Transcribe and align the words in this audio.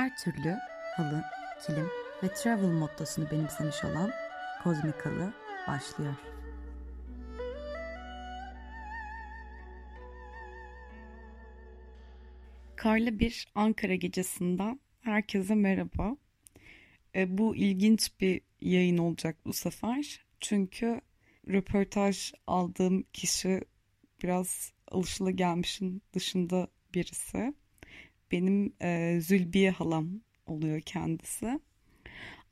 her 0.00 0.16
türlü 0.16 0.58
halı, 0.96 1.24
kilim 1.66 1.88
ve 2.22 2.34
travel 2.34 2.68
mottosunu 2.68 3.30
benimsemiş 3.30 3.84
olan 3.84 4.10
Kozmik 4.62 5.06
Halı 5.06 5.32
başlıyor. 5.68 6.14
Karlı 12.76 13.18
bir 13.18 13.48
Ankara 13.54 13.94
gecesinden 13.94 14.80
herkese 15.00 15.54
merhaba. 15.54 16.16
E, 17.14 17.38
bu 17.38 17.56
ilginç 17.56 18.20
bir 18.20 18.40
yayın 18.60 18.98
olacak 18.98 19.36
bu 19.46 19.52
sefer. 19.52 20.24
Çünkü 20.40 21.00
röportaj 21.48 22.32
aldığım 22.46 23.02
kişi 23.12 23.60
biraz 24.22 24.72
alışılagelmişin 24.88 26.02
dışında 26.12 26.68
birisi. 26.94 27.54
Benim 28.32 28.72
e, 28.82 29.20
Zülbiye 29.20 29.70
halam 29.70 30.08
oluyor 30.46 30.80
kendisi. 30.80 31.60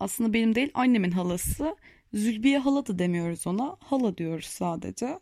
Aslında 0.00 0.32
benim 0.32 0.54
değil 0.54 0.70
annemin 0.74 1.10
halası. 1.10 1.76
Zülbiye 2.14 2.58
hala 2.58 2.86
da 2.86 2.98
demiyoruz 2.98 3.46
ona. 3.46 3.76
Hala 3.80 4.18
diyoruz 4.18 4.46
sadece. 4.46 5.20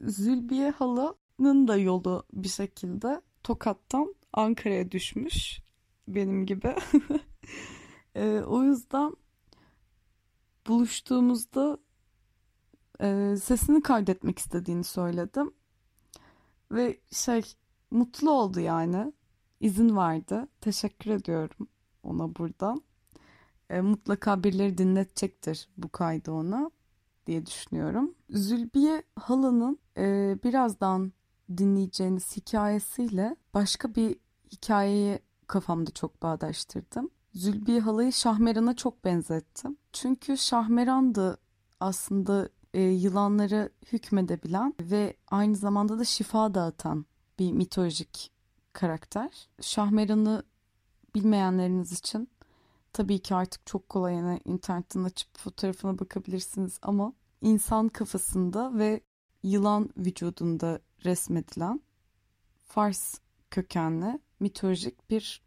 Zülbiye 0.00 0.70
halanın 0.70 1.68
da 1.68 1.76
yolu 1.76 2.26
bir 2.32 2.48
şekilde 2.48 3.20
Tokat'tan 3.42 4.14
Ankara'ya 4.32 4.90
düşmüş. 4.90 5.58
Benim 6.08 6.46
gibi. 6.46 6.74
e, 8.14 8.40
o 8.40 8.62
yüzden 8.62 9.12
buluştuğumuzda 10.66 11.78
e, 13.00 13.36
sesini 13.36 13.82
kaydetmek 13.82 14.38
istediğini 14.38 14.84
söyledim. 14.84 15.54
Ve 16.72 17.00
şey 17.12 17.42
mutlu 17.90 18.30
oldu 18.30 18.60
yani. 18.60 19.12
İzin 19.60 19.96
verdi. 19.96 20.46
Teşekkür 20.60 21.10
ediyorum 21.10 21.68
ona 22.02 22.36
buradan. 22.36 22.82
E, 23.70 23.80
mutlaka 23.80 24.44
birileri 24.44 24.78
dinletecektir 24.78 25.68
bu 25.76 25.88
kaydı 25.88 26.32
ona 26.32 26.70
diye 27.26 27.46
düşünüyorum. 27.46 28.14
Zülbiye 28.30 29.02
Halan'ın 29.16 29.78
e, 29.96 30.36
birazdan 30.44 31.12
dinleyeceğiniz 31.56 32.36
hikayesiyle 32.36 33.36
başka 33.54 33.94
bir 33.94 34.16
hikayeyi 34.52 35.18
kafamda 35.46 35.90
çok 35.90 36.22
bağdaştırdım. 36.22 37.10
Zülbiye 37.34 37.80
Hala'yı 37.80 38.12
Şahmeran'a 38.12 38.76
çok 38.76 39.04
benzettim. 39.04 39.76
Çünkü 39.92 40.36
Şahmeran'dı 40.36 41.38
aslında 41.80 42.48
e, 42.74 42.82
yılanları 42.82 43.72
hükmedebilen 43.92 44.74
ve 44.80 45.16
aynı 45.28 45.56
zamanda 45.56 45.98
da 45.98 46.04
şifa 46.04 46.54
dağıtan 46.54 47.06
bir 47.38 47.52
mitolojik 47.52 48.37
karakter. 48.78 49.48
Şahmeran'ı 49.60 50.42
bilmeyenleriniz 51.14 51.92
için 51.92 52.28
tabii 52.92 53.18
ki 53.18 53.34
artık 53.34 53.66
çok 53.66 53.88
kolay 53.88 54.14
yani 54.14 54.40
internetten 54.44 55.04
açıp 55.04 55.38
fotoğrafına 55.38 55.98
bakabilirsiniz 55.98 56.78
ama 56.82 57.12
insan 57.40 57.88
kafasında 57.88 58.78
ve 58.78 59.00
yılan 59.42 59.90
vücudunda 59.96 60.80
resmedilen 61.04 61.80
Fars 62.66 63.14
kökenli 63.50 64.20
mitolojik 64.40 65.10
bir 65.10 65.42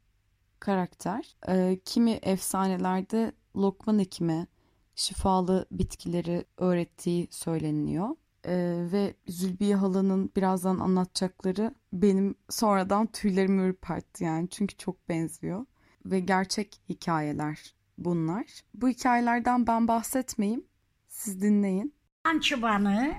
karakter. 0.59 1.35
E, 1.47 1.79
kimi 1.85 2.11
efsanelerde 2.11 3.31
Lokman 3.55 3.99
hekime 3.99 4.47
şifalı 4.95 5.65
bitkileri 5.71 6.45
öğrettiği 6.57 7.27
söyleniliyor. 7.31 8.09
Ee, 8.45 8.75
ve 8.91 9.13
Zülbiye 9.27 9.75
halanın 9.75 10.31
birazdan 10.35 10.79
anlatacakları 10.79 11.75
benim 11.93 12.35
sonradan 12.49 13.07
tüylerimi 13.07 13.61
ürpertti 13.61 14.23
yani 14.23 14.49
çünkü 14.49 14.77
çok 14.77 15.09
benziyor 15.09 15.65
ve 16.05 16.19
gerçek 16.19 16.81
hikayeler 16.89 17.75
bunlar. 17.97 18.45
Bu 18.73 18.89
hikayelerden 18.89 19.67
ben 19.67 19.87
bahsetmeyeyim, 19.87 20.65
siz 21.07 21.41
dinleyin. 21.41 21.95
Ançıbanı, 22.23 23.13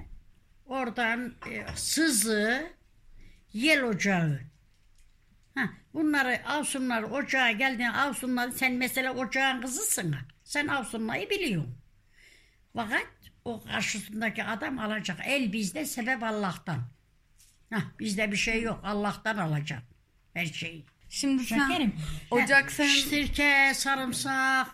oradan 0.66 1.34
e, 1.50 1.66
sızı, 1.76 2.70
yel 3.52 3.82
ocağı. 3.82 4.40
Ha, 5.54 5.70
bunları 5.94 6.40
Avsunlar 6.46 7.02
ocağa 7.02 7.50
geldiğinde 7.50 7.90
Avsunlar 7.90 8.50
sen 8.50 8.72
mesela 8.72 9.14
ocağın 9.14 9.60
kızısın. 9.60 10.14
Sen 10.44 10.66
Avsunları 10.66 11.30
biliyorsun. 11.30 11.74
Fakat 12.74 13.06
o 13.44 13.62
karşısındaki 13.64 14.44
adam 14.44 14.78
alacak. 14.78 15.18
El 15.24 15.52
bizde 15.52 15.84
sebep 15.84 16.22
Allah'tan. 16.22 16.78
Hah, 17.72 17.82
bizde 18.00 18.32
bir 18.32 18.36
şey 18.36 18.62
yok. 18.62 18.80
Allah'tan 18.84 19.36
alacak 19.36 19.82
her 20.34 20.46
şeyi. 20.46 20.84
Şimdi 21.08 21.46
Şekerim. 21.46 21.94
ocak 22.30 22.72
senin 22.72 22.88
Sirke, 22.88 23.72
sarımsak, 23.74 24.66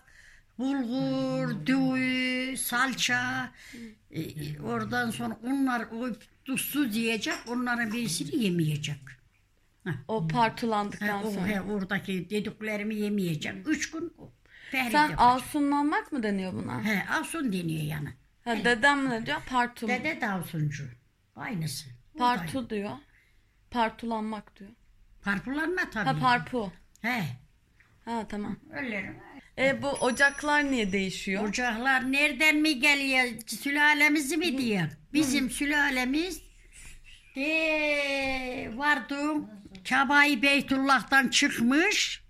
bulgur, 0.58 1.66
düğü, 1.66 2.56
salça. 2.56 3.52
e, 4.10 4.20
e, 4.20 4.60
oradan 4.60 5.10
sonra 5.10 5.38
onlar 5.46 5.82
o 5.82 6.08
tuzlu 6.44 6.92
diyecek. 6.92 7.34
Onların 7.48 7.92
birisini 7.92 8.44
yemeyecek. 8.44 8.98
o 10.08 10.28
partulandıktan 10.28 11.22
sonra. 11.30 11.46
he, 11.46 11.60
oradaki 11.60 12.30
dediklerimi 12.30 12.94
yemeyecek. 12.94 13.68
Üç 13.68 13.90
gün 13.90 14.12
Sen 14.70 14.84
yapacak. 14.84 15.20
avsunlanmak 15.20 16.12
mı 16.12 16.22
deniyor 16.22 16.52
buna? 16.52 16.84
He, 16.84 17.04
avsun 17.10 17.52
deniyor 17.52 17.82
yani. 17.82 18.08
Ha, 18.48 18.64
dedem 18.64 19.10
ne 19.10 19.26
diyor? 19.26 19.40
Partu 19.46 19.86
mu? 19.86 19.92
Dede 19.92 20.20
de 20.20 20.28
avsuncu. 20.28 20.84
Aynısı. 21.36 21.88
O 22.14 22.18
da 22.18 22.24
aynı. 22.26 22.40
Partu 22.40 22.70
diyor. 22.70 22.90
Partulanmak 23.70 24.58
diyor. 24.58 24.70
Parpulanma 25.22 25.90
tabii. 25.90 26.04
Ha 26.04 26.18
parpu. 26.18 26.72
He. 27.02 27.22
Ha 28.04 28.26
tamam. 28.28 28.56
Öyle. 28.72 29.14
E 29.58 29.82
bu 29.82 29.88
ocaklar 29.88 30.70
niye 30.70 30.92
değişiyor? 30.92 31.48
Ocaklar 31.48 32.12
nereden 32.12 32.56
mi 32.56 32.80
geliyor? 32.80 33.24
Sülalemizi 33.46 34.36
mi 34.36 34.58
diyor? 34.58 34.88
Bizim 35.12 35.50
sülalemiz 35.50 36.42
de 37.36 38.70
vardım 38.74 39.50
Kabai 39.88 40.42
Beytullah'tan 40.42 41.28
çıkmış. 41.28 42.24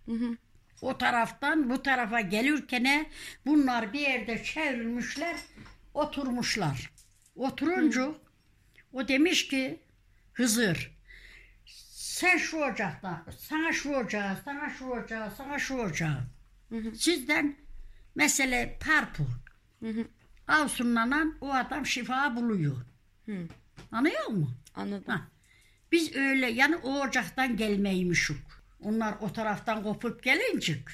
O 0.82 0.98
taraftan 0.98 1.70
bu 1.70 1.82
tarafa 1.82 2.20
gelirken 2.20 3.06
bunlar 3.46 3.92
bir 3.92 4.00
yerde 4.00 4.44
çevrilmişler, 4.44 5.36
oturmuşlar. 5.98 6.92
Oturunca 7.36 8.14
o 8.92 9.08
demiş 9.08 9.48
ki 9.48 9.80
Hızır 10.32 10.98
sen 12.18 12.36
şu 12.38 12.56
ocakta, 12.56 13.24
sana 13.38 13.72
şu 13.72 13.94
ocağı, 13.94 14.36
sana 14.44 14.70
şu 14.70 14.84
ocağı, 14.84 15.30
sana 15.30 15.58
şu 15.58 15.74
ocağı. 15.74 16.18
Sizden 16.94 17.56
mesele 18.14 18.78
parpu. 18.80 19.26
Avsunlanan 20.48 21.38
o 21.40 21.54
adam 21.54 21.86
şifa 21.86 22.36
buluyor. 22.36 22.76
Anlıyor 23.92 24.26
musun? 24.26 24.56
Anladım. 24.74 25.04
Ha. 25.06 25.28
Biz 25.92 26.16
öyle 26.16 26.46
yani 26.46 26.76
o 26.76 27.00
ocaktan 27.00 27.56
gelmeymişik. 27.56 28.36
Onlar 28.80 29.14
o 29.20 29.32
taraftan 29.32 29.82
kopup 29.82 30.22
gelincik. 30.22 30.88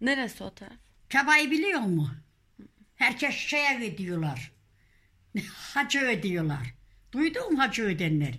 Neresi 0.00 0.44
o 0.44 0.54
taraf? 0.54 0.72
Kabayı 1.12 1.50
biliyor 1.50 1.80
mu? 1.80 2.10
Herkes 2.98 3.34
şeye 3.34 3.92
ödüyorlar. 3.92 4.52
Hacı 5.74 6.00
ödüyorlar. 6.00 6.74
Duydun 7.12 7.52
mu 7.52 7.58
hacı 7.58 7.82
ödenleri? 7.82 8.36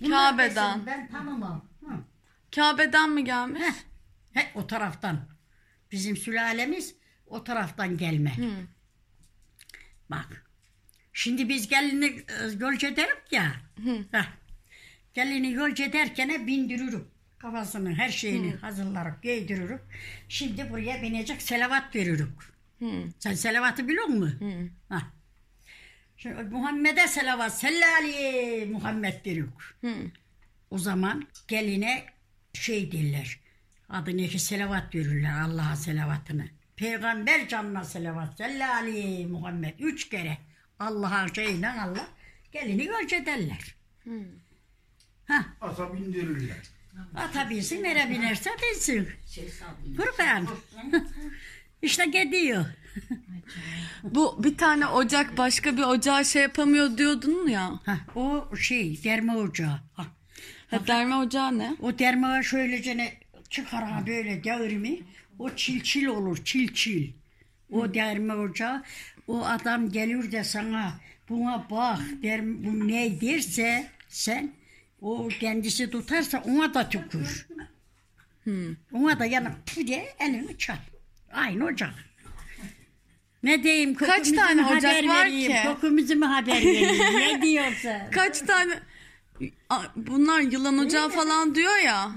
Bunlar 0.00 0.30
Kabe'den. 0.30 0.74
desin, 0.74 0.86
Ben 0.86 1.10
tanımam. 1.10 1.68
Hı. 1.80 1.94
Kabe'den 2.54 3.10
mi 3.10 3.24
gelmiş? 3.24 3.62
He, 4.32 4.50
o 4.54 4.66
taraftan. 4.66 5.28
Bizim 5.92 6.16
sülalemiz 6.16 6.94
o 7.26 7.44
taraftan 7.44 7.96
gelme. 7.98 8.32
Bak. 10.10 10.44
Şimdi 11.12 11.48
biz 11.48 11.68
gelini 11.68 12.04
e, 12.06 12.24
yolcu 12.60 12.86
ederim 12.86 13.16
ya. 13.30 13.52
Heh. 14.10 14.24
Gelini 15.14 15.52
yolcu 15.52 15.82
ederken 15.82 16.46
bindiririm. 16.46 17.08
Kafasını 17.38 17.94
her 17.94 18.08
şeyini 18.08 18.54
hazırlarıp 18.54 19.22
giydiririm. 19.22 19.80
Şimdi 20.28 20.70
buraya 20.70 21.02
binecek 21.02 21.42
selavat 21.42 21.94
veririm. 21.96 22.36
Sen 23.18 23.34
selavatı 23.34 23.88
biliyor 23.88 24.04
musun? 24.06 24.70
Heh. 24.88 25.00
Şimdi 26.16 26.42
Muhammed'e 26.42 27.08
selavat. 27.08 27.58
Sellali 27.58 28.66
Muhammed 28.66 29.24
derim. 29.24 29.52
O 30.70 30.78
zaman 30.78 31.26
geline 31.48 32.04
şey 32.52 32.92
derler. 32.92 33.40
Adını 33.88 34.28
ki 34.28 34.38
selavat 34.38 34.94
verirler 34.94 35.40
Allah'a 35.40 35.76
selavatını. 35.76 36.46
Peygamber 36.76 37.48
canına 37.48 37.84
selavat. 37.84 38.36
Sellali 38.38 39.26
Muhammed. 39.26 39.78
Üç 39.78 40.08
kere 40.08 40.38
Allah'a 40.78 41.28
şeyle 41.34 41.68
Allah 41.68 42.08
gelini 42.52 42.84
yolcu 42.84 43.16
ederler. 43.16 43.74
Ha, 45.26 45.44
Ata 45.60 45.94
bindirirler. 45.94 46.56
ata 47.14 47.50
binsin 47.50 47.82
nereye 47.82 48.10
binerse 48.10 48.50
binsin. 48.62 49.08
Kurban. 49.96 50.48
işte 51.82 52.04
gidiyor. 52.04 52.64
Bu 54.02 54.44
bir 54.44 54.56
tane 54.56 54.86
ocak 54.86 55.38
başka 55.38 55.76
bir 55.76 55.82
ocağa 55.82 56.24
şey 56.24 56.42
yapamıyor 56.42 56.98
diyordun 56.98 57.48
ya. 57.48 57.80
Ha, 57.86 57.98
o 58.14 58.56
şey 58.56 59.04
derme 59.04 59.36
ocağı. 59.36 59.80
Ha, 59.94 60.06
Ha, 60.70 60.86
derme 60.86 61.16
ocağı 61.16 61.58
ne? 61.58 61.76
o 61.80 61.98
derme 61.98 62.42
şöylece 62.42 62.96
ne 62.96 63.12
çıkar 63.50 63.84
ha 63.84 64.06
böyle 64.06 64.44
devrimi. 64.44 64.98
O 65.38 65.50
çil 65.50 65.80
çil 65.82 66.06
olur 66.06 66.44
çil 66.44 66.74
çil. 66.74 67.12
O 67.70 67.94
derme 67.94 68.34
ocağı. 68.34 68.82
O 69.28 69.44
adam 69.44 69.90
gelir 69.90 70.32
de 70.32 70.44
sana 70.44 70.92
buna 71.28 71.66
bak 71.70 71.98
der, 72.22 72.46
bu 72.64 72.88
ne 72.88 73.20
derse 73.20 73.86
sen 74.08 74.52
o 75.00 75.28
kendisi 75.28 75.90
tutarsa 75.90 76.38
ona 76.46 76.74
da 76.74 76.88
tükür. 76.88 77.46
Ona 78.92 79.18
da 79.18 79.24
yana 79.26 79.52
pü 79.66 79.86
diye 79.86 80.14
elini 80.20 80.58
çal. 80.58 80.76
Aynı 81.34 81.64
ocak. 81.64 81.94
Ne 83.42 83.62
diyeyim? 83.62 83.94
Kaç 83.94 84.08
kokumuzu 84.08 84.36
tane 84.36 84.62
mu 84.62 84.68
ocak 84.68 84.84
haber 84.84 85.08
var 85.08 85.24
vereyim, 85.26 85.52
ki? 85.52 85.58
Kokumuzu 85.66 86.16
mu 86.16 86.28
haber 86.34 86.52
vereyim? 86.52 87.18
ne 87.18 87.42
diyorsun? 87.42 88.10
Kaç 88.12 88.40
tane 88.40 88.80
A- 89.70 89.82
bunlar 89.96 90.40
yılan 90.40 90.78
ocağı 90.78 91.08
falan 91.08 91.54
diyor 91.54 91.76
ya. 91.84 92.12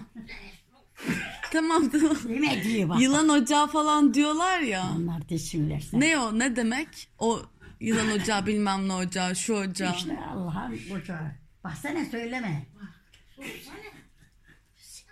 Tamam 1.52 1.90
tamam. 1.90 2.18
Ne 2.30 2.64
diyor 2.64 2.90
bak. 2.90 3.02
Yılan 3.02 3.30
ocağı 3.30 3.68
falan 3.68 4.14
diyorlar 4.14 4.60
ya. 4.60 4.84
Onlar 4.98 5.30
desinler 5.30 5.80
sen. 5.80 6.00
Ne 6.00 6.18
o 6.18 6.40
ne 6.40 6.56
demek? 6.56 7.10
O 7.20 7.42
yılan 7.80 8.12
ocağı 8.12 8.46
bilmem 8.46 8.88
ne 8.88 8.94
ocağı 8.94 9.36
şu 9.36 9.54
ocağı. 9.54 9.96
İşte 9.96 10.18
Allah'ın 10.34 10.80
ocağı. 10.96 11.32
Baksana 11.64 12.06
söyleme. 12.06 12.66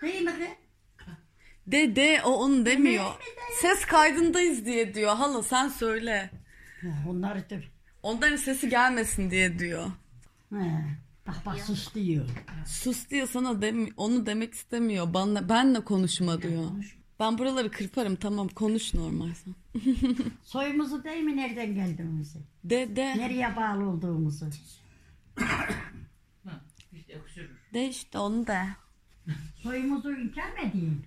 Değil 0.01 0.22
mi 0.22 0.31
kız? 0.31 0.48
De 1.67 1.95
de 1.95 2.21
o 2.25 2.29
onu 2.33 2.65
demiyor. 2.65 3.06
Ses 3.62 3.85
kaydındayız 3.85 4.65
diye 4.65 4.94
diyor. 4.94 5.15
Hala 5.15 5.44
sen 5.44 5.69
söyle. 5.69 6.29
Ha, 6.81 6.88
Onları 7.09 7.50
da... 7.50 7.56
Onların 8.03 8.35
sesi 8.35 8.69
gelmesin 8.69 9.31
diye 9.31 9.59
diyor. 9.59 9.85
Ha, 10.53 10.59
Bak 11.27 11.35
bak 11.45 11.59
sus 11.62 11.94
diyor. 11.95 12.25
Sus 12.67 13.09
diyor 13.09 13.27
sana 13.27 13.62
dem 13.62 13.88
onu 13.97 14.25
demek 14.25 14.53
istemiyor. 14.53 15.13
Bana 15.13 15.50
benle 15.50 15.79
konuşma 15.83 16.41
diyor. 16.41 16.63
Ben 17.19 17.38
buraları 17.38 17.71
kırparım 17.71 18.15
tamam 18.15 18.47
konuş 18.47 18.94
normal 18.94 19.29
sen. 19.33 19.56
Soyumuzu 20.44 21.03
değil 21.03 21.23
mi 21.23 21.38
nereden 21.38 21.73
geldiğimizi? 21.75 22.39
De 22.63 22.95
de 22.95 23.17
Nereye 23.17 23.56
bağlı 23.56 23.89
olduğumuzu. 23.89 24.45
de 27.73 27.89
işte 27.89 28.17
onu 28.19 28.47
de. 28.47 28.62
Soyumuzu 29.63 30.12
inkar 30.12 30.50
mı 30.51 30.69
edeyim? 30.69 31.03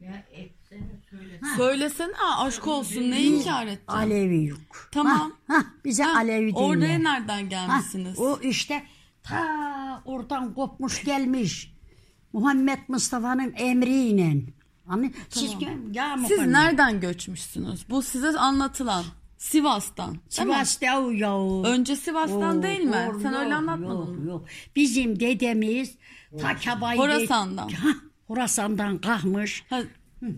Ya 0.00 0.24
etsene 0.32 1.00
söyle. 1.10 1.40
Söylesene 1.56 2.12
ha, 2.16 2.44
aşk 2.46 2.66
olsun 2.66 3.10
ne 3.10 3.22
inkar 3.22 3.62
edeceksin? 3.66 3.86
Alevi 3.92 4.44
yok. 4.46 4.60
Tamam. 4.92 5.32
Ha, 5.48 5.54
ha, 5.56 5.64
bize 5.84 6.02
Ha, 6.02 6.16
Alevi 6.18 6.52
Oraya 6.54 6.80
değiller. 6.80 7.04
nereden 7.04 7.36
Ha, 7.42 7.48
gelmişsiniz? 7.48 8.18
o 8.18 8.38
işte 8.42 8.82
ta 9.22 10.02
oradan 10.04 10.54
kopmuş 10.54 11.04
gelmiş. 11.04 11.74
Muhammed 12.32 12.78
Mustafa'nın 12.88 13.52
emriyle. 13.56 14.36
Anne, 14.88 15.12
siz 15.28 15.54
ya 15.92 16.18
Siz 16.28 16.38
nereden 16.46 17.00
göçmüşsünüz? 17.00 17.90
Bu 17.90 18.02
size 18.02 18.38
anlatılan. 18.38 19.04
Sivas'tan. 19.38 20.08
değil 20.10 20.20
mi? 20.20 20.54
Sivas'ta 20.54 20.86
ya. 21.12 21.38
Önce 21.64 21.96
Sivas'tan 21.96 22.58
Oo, 22.58 22.62
değil 22.62 22.80
mi? 22.80 23.04
doğru, 23.08 23.20
Sen 23.20 23.34
öyle 23.34 23.48
yok, 23.50 23.58
anlatmadın 23.58 23.94
yok, 23.98 24.18
mı? 24.18 24.28
Yok. 24.28 24.44
Bizim 24.76 25.20
dedemiz 25.20 25.94
ta 26.40 26.56
Kabay'da. 26.56 27.02
Horasan'dan. 27.02 27.68
Ha, 27.68 27.88
Horasan'dan 28.28 28.98
kalkmış. 28.98 29.64
Ha, 29.70 29.82
Hı, 30.20 30.32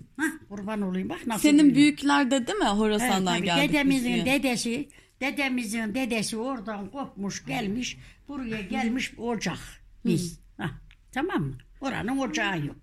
kurban 0.48 0.80
olayım 0.82 1.08
bak 1.08 1.26
nasıl. 1.26 1.42
senin 1.42 1.58
biliyor. 1.58 1.76
büyükler 1.76 2.30
de 2.30 2.46
değil 2.46 2.58
mi 2.58 2.64
Evet, 2.66 2.76
Horasan'dan 2.78 3.42
geldik 3.42 3.62
biz 3.62 3.72
Dedemizin 3.72 4.14
diye. 4.14 4.26
dedesi, 4.26 4.88
dedemizin 5.20 5.94
dedesi 5.94 6.36
oradan 6.36 6.90
kopmuş 6.90 7.46
gelmiş, 7.46 7.98
buraya 8.28 8.60
gelmiş 8.62 9.12
ocak 9.18 9.58
biz. 10.06 10.40
Ha, 10.58 10.70
tamam 11.12 11.42
mı? 11.42 11.54
Oranın 11.80 12.18
ocağı 12.18 12.66
yok. 12.66 12.76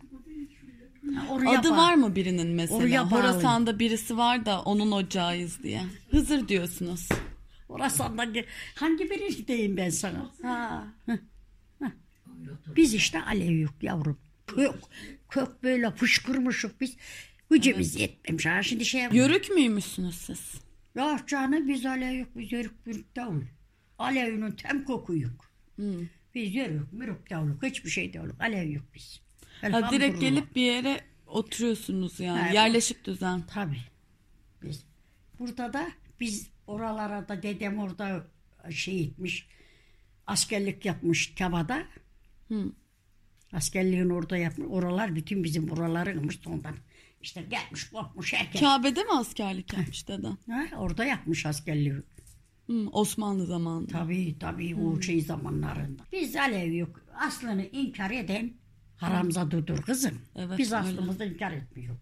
Oraya 1.29 1.59
Adı 1.59 1.69
bak. 1.69 1.77
var 1.77 1.93
mı 1.95 2.15
birinin 2.15 2.47
mesela? 2.47 2.77
Oraya 2.79 3.11
bağlı. 3.11 3.19
Horasan'da 3.19 3.79
birisi 3.79 4.17
var 4.17 4.45
da 4.45 4.61
onun 4.61 4.91
ocağıyız 4.91 5.63
diye. 5.63 5.81
Hızır 6.11 6.47
diyorsunuz. 6.47 7.09
Orasan'dan 7.69 8.33
ge- 8.33 8.45
hangi 8.75 9.09
birini 9.09 9.47
diyeyim 9.47 9.77
ben 9.77 9.89
sana? 9.89 10.31
Ha. 10.43 10.87
Biz 12.75 12.93
işte 12.93 13.21
alev 13.21 13.57
yok 13.59 13.73
yavrum. 13.81 14.17
Kök, 14.47 14.75
kök 15.29 15.63
böyle 15.63 15.91
fışkırmışık 15.91 16.81
biz. 16.81 16.97
Gücümüz 17.51 17.95
yetmemiş. 17.95 18.45
Ha 18.45 18.63
şimdi 18.63 18.85
şey 18.85 19.01
yap- 19.01 19.13
Yörük 19.13 19.49
müymüşsünüz 19.49 20.15
siz? 20.15 20.53
Ya 20.95 21.19
canım 21.27 21.67
biz 21.67 21.85
alev 21.85 22.13
yok. 22.13 22.29
Biz 22.35 22.51
yörük 22.51 22.85
mürük 22.85 23.15
davul. 23.15 23.41
Alevinin 23.97 24.51
tem 24.51 24.83
koku 24.85 25.17
yok. 25.17 25.51
Biz 26.35 26.55
yörük 26.55 26.93
mürük 26.93 27.29
davul. 27.29 27.51
Hiçbir 27.63 27.89
şey 27.89 28.13
davul. 28.13 28.29
Alev 28.39 28.69
yok 28.69 28.83
biz. 28.95 29.21
Ha 29.61 29.91
direkt 29.91 30.21
gelip 30.21 30.55
bir 30.55 30.61
yere 30.61 31.01
oturuyorsunuz 31.27 32.19
yani. 32.19 32.39
Ha, 32.41 32.47
Yerleşik 32.49 33.05
düzen. 33.05 33.41
Tabii. 33.53 33.81
Biz 34.63 34.83
burada 35.39 35.73
da 35.73 35.87
biz 36.19 36.49
oralara 36.67 37.27
da 37.29 37.43
dedem 37.43 37.79
orada 37.79 38.27
şey 38.69 39.03
etmiş. 39.03 39.47
Askerlik 40.27 40.85
yapmış 40.85 41.35
Kavada. 41.35 41.83
Hı. 42.47 42.71
Askerliğini 43.53 44.13
orada 44.13 44.37
yapmış. 44.37 44.67
Oralar 44.71 45.15
bütün 45.15 45.43
bizim 45.43 45.69
oralarıymış 45.71 46.39
ondan. 46.47 46.75
İşte 47.21 47.41
gelmiş 47.41 47.89
kopmuş 47.89 48.33
herkes. 48.33 48.61
Kabe'de 48.61 49.03
mi 49.03 49.11
askerlik 49.11 49.73
yapmış 49.73 50.07
deden? 50.07 50.37
Ha, 50.49 50.65
orada 50.77 51.05
yapmış 51.05 51.45
askerliği. 51.45 51.93
Hı, 52.67 52.87
Osmanlı 52.91 53.45
zamanında. 53.45 53.91
Tabii 53.91 54.39
tabii 54.39 54.75
o 54.75 55.01
şey 55.01 55.21
zamanlarında. 55.21 56.03
Biz 56.11 56.35
Alev 56.35 56.71
yok. 56.73 57.01
Aslını 57.27 57.65
inkar 57.65 58.11
eden 58.11 58.53
haramzadıdır 58.97 59.81
kızım. 59.81 60.21
Evet, 60.35 60.57
Biz 60.57 60.71
öyle. 60.73 60.81
aslımızı 60.83 61.25
inkar 61.25 61.51
etmiyor. 61.51 61.95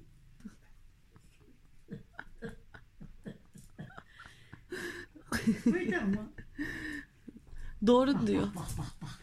Duydun 5.65 6.09
mu? 6.09 6.29
Doğru 7.87 8.27
diyor. 8.27 8.43
Bak 8.43 8.55
bak 8.55 8.77
bak. 8.77 8.87
Bak 9.01 9.19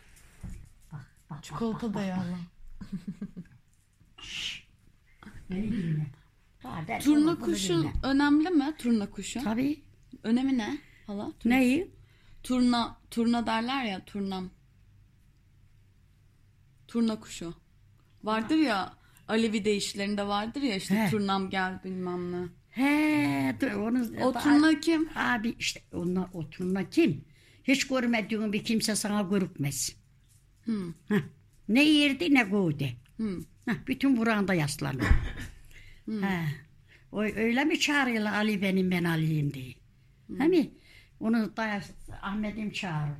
bak. 1.37 1.45
Çikolata 1.45 1.95
da 1.95 2.03
yağlı. 2.03 2.37
Beni 5.51 5.73
dinle. 5.73 6.07
Ha, 6.63 6.85
ben 6.89 7.01
Turna 7.01 7.39
kuşu 7.39 7.91
önemli 8.03 8.51
mi? 8.51 8.75
Turna 8.79 9.11
kuşu. 9.11 9.45
Tabii. 9.45 9.83
Önemi 10.23 10.59
ne? 10.59 10.79
Hala? 11.07 11.33
Neyi? 11.45 11.91
Turna, 12.43 12.97
turna 13.11 13.47
derler 13.47 13.85
ya 13.85 14.05
turnam. 14.05 14.51
Turna 16.89 17.21
kuşu. 17.21 17.55
Vardır 18.25 18.57
ya 18.57 18.95
Alevi 19.29 19.65
deyişlerinde 19.65 20.27
vardır 20.27 20.63
ya 20.63 20.77
işte 20.77 20.95
He. 20.95 21.11
turnam 21.11 21.51
gel 21.51 21.85
bilmem 21.85 22.33
ne. 22.33 22.49
He, 22.71 23.57
dur, 23.61 23.73
O 24.23 24.33
turna 24.33 24.81
kim? 24.81 25.09
Abi 25.17 25.55
işte 25.59 25.83
onlar 25.93 26.29
o 26.33 26.51
turna 26.51 26.91
kim? 26.91 27.25
Hiç 27.65 27.87
görmediğin 27.89 28.53
bir 28.53 28.65
kimse 28.65 28.97
sana 28.97 29.23
görükmez. 29.23 29.97
Hmm. 30.65 30.93
Heh. 31.09 31.23
Ne 31.69 31.85
yerdi 31.85 32.35
ne. 32.35 32.45
Hmm. 33.17 33.41
Heh, 33.67 33.75
bütün 33.87 34.17
buranda 34.17 34.55
yaslanıyor. 34.55 35.11
He. 36.07 36.45
O, 37.13 37.23
öyle 37.23 37.65
mi 37.65 37.81
çağırıyorlar 37.81 38.33
Ali 38.33 38.63
benim 38.63 38.91
ben 38.91 39.05
Ali'yim 39.05 39.55
diye. 39.55 39.75
Hani 40.39 40.71
onu 41.21 41.57
da 41.57 41.81
Ahmet'im 42.23 42.71
çağırır. 42.71 43.17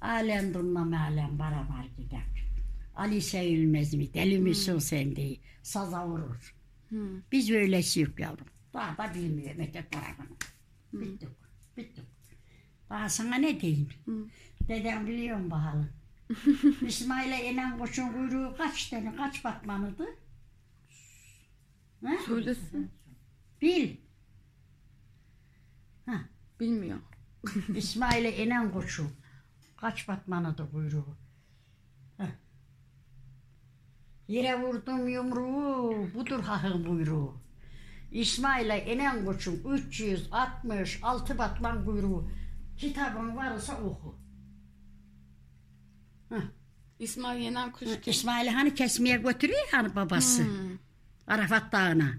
Alem 0.00 0.54
durma 0.54 0.80
alem 0.80 1.38
beraber 1.38 1.84
gider. 1.98 2.22
Ali 2.96 3.22
sevilmez 3.22 3.94
mi? 3.94 4.14
Deli 4.14 4.38
misin 4.38 4.78
sen 4.78 5.16
diye. 5.16 5.36
Saza 5.62 6.08
vurur. 6.08 6.54
Biz 7.32 7.50
öylesi 7.50 8.00
yok 8.00 8.20
yavrum. 8.20 8.46
Daha 8.74 8.98
da 8.98 9.14
bilmiyor 9.14 9.54
Mete 9.54 9.84
tarafını. 9.90 10.36
Bittik. 10.92 11.28
Bittik. 11.76 12.04
Daha 12.90 13.08
sana 13.08 13.34
ne 13.36 13.60
diyeyim? 13.60 13.88
Dedem 14.68 15.06
biliyor 15.06 15.38
mu 15.38 15.50
bakalım? 15.50 15.88
İsmail'e 16.86 17.50
inen 17.50 17.78
kuşun 17.78 18.12
kuyruğu 18.12 18.54
kaç 18.56 18.88
tane 18.88 19.16
kaç 19.16 19.44
batmanıydı? 19.44 20.06
Ha? 22.04 22.10
Söylesin. 22.26 22.90
Bil. 23.62 23.96
Ha. 26.06 26.20
Bilmiyor. 26.60 26.98
İsmail'e 27.76 28.44
inen 28.44 28.72
kuşu. 28.72 29.10
Kaç 29.76 30.08
batmanıydı 30.08 30.70
kuyruğu? 30.70 31.16
Heh. 32.16 32.30
Yere 34.28 34.60
vurdum 34.60 35.08
yumruğu, 35.08 36.14
budur 36.14 36.40
hahın 36.40 36.86
buyruğu. 36.86 37.34
İsmail'e 38.12 38.94
inen 38.94 39.24
kuşun 39.24 39.62
366 39.64 41.38
batman 41.38 41.84
kuyruğu. 41.84 42.30
Kitabın 42.76 43.36
varsa 43.36 43.82
oku. 43.82 44.27
İsmail 46.98 47.42
Yener 47.42 47.72
Kuş? 47.72 47.88
İsmail'i 48.06 48.50
hani 48.50 48.74
kesmeye 48.74 49.16
götürüyor 49.16 49.68
hani 49.70 49.96
babası. 49.96 50.46
Arafat 51.26 51.72
Dağı'na. 51.72 52.18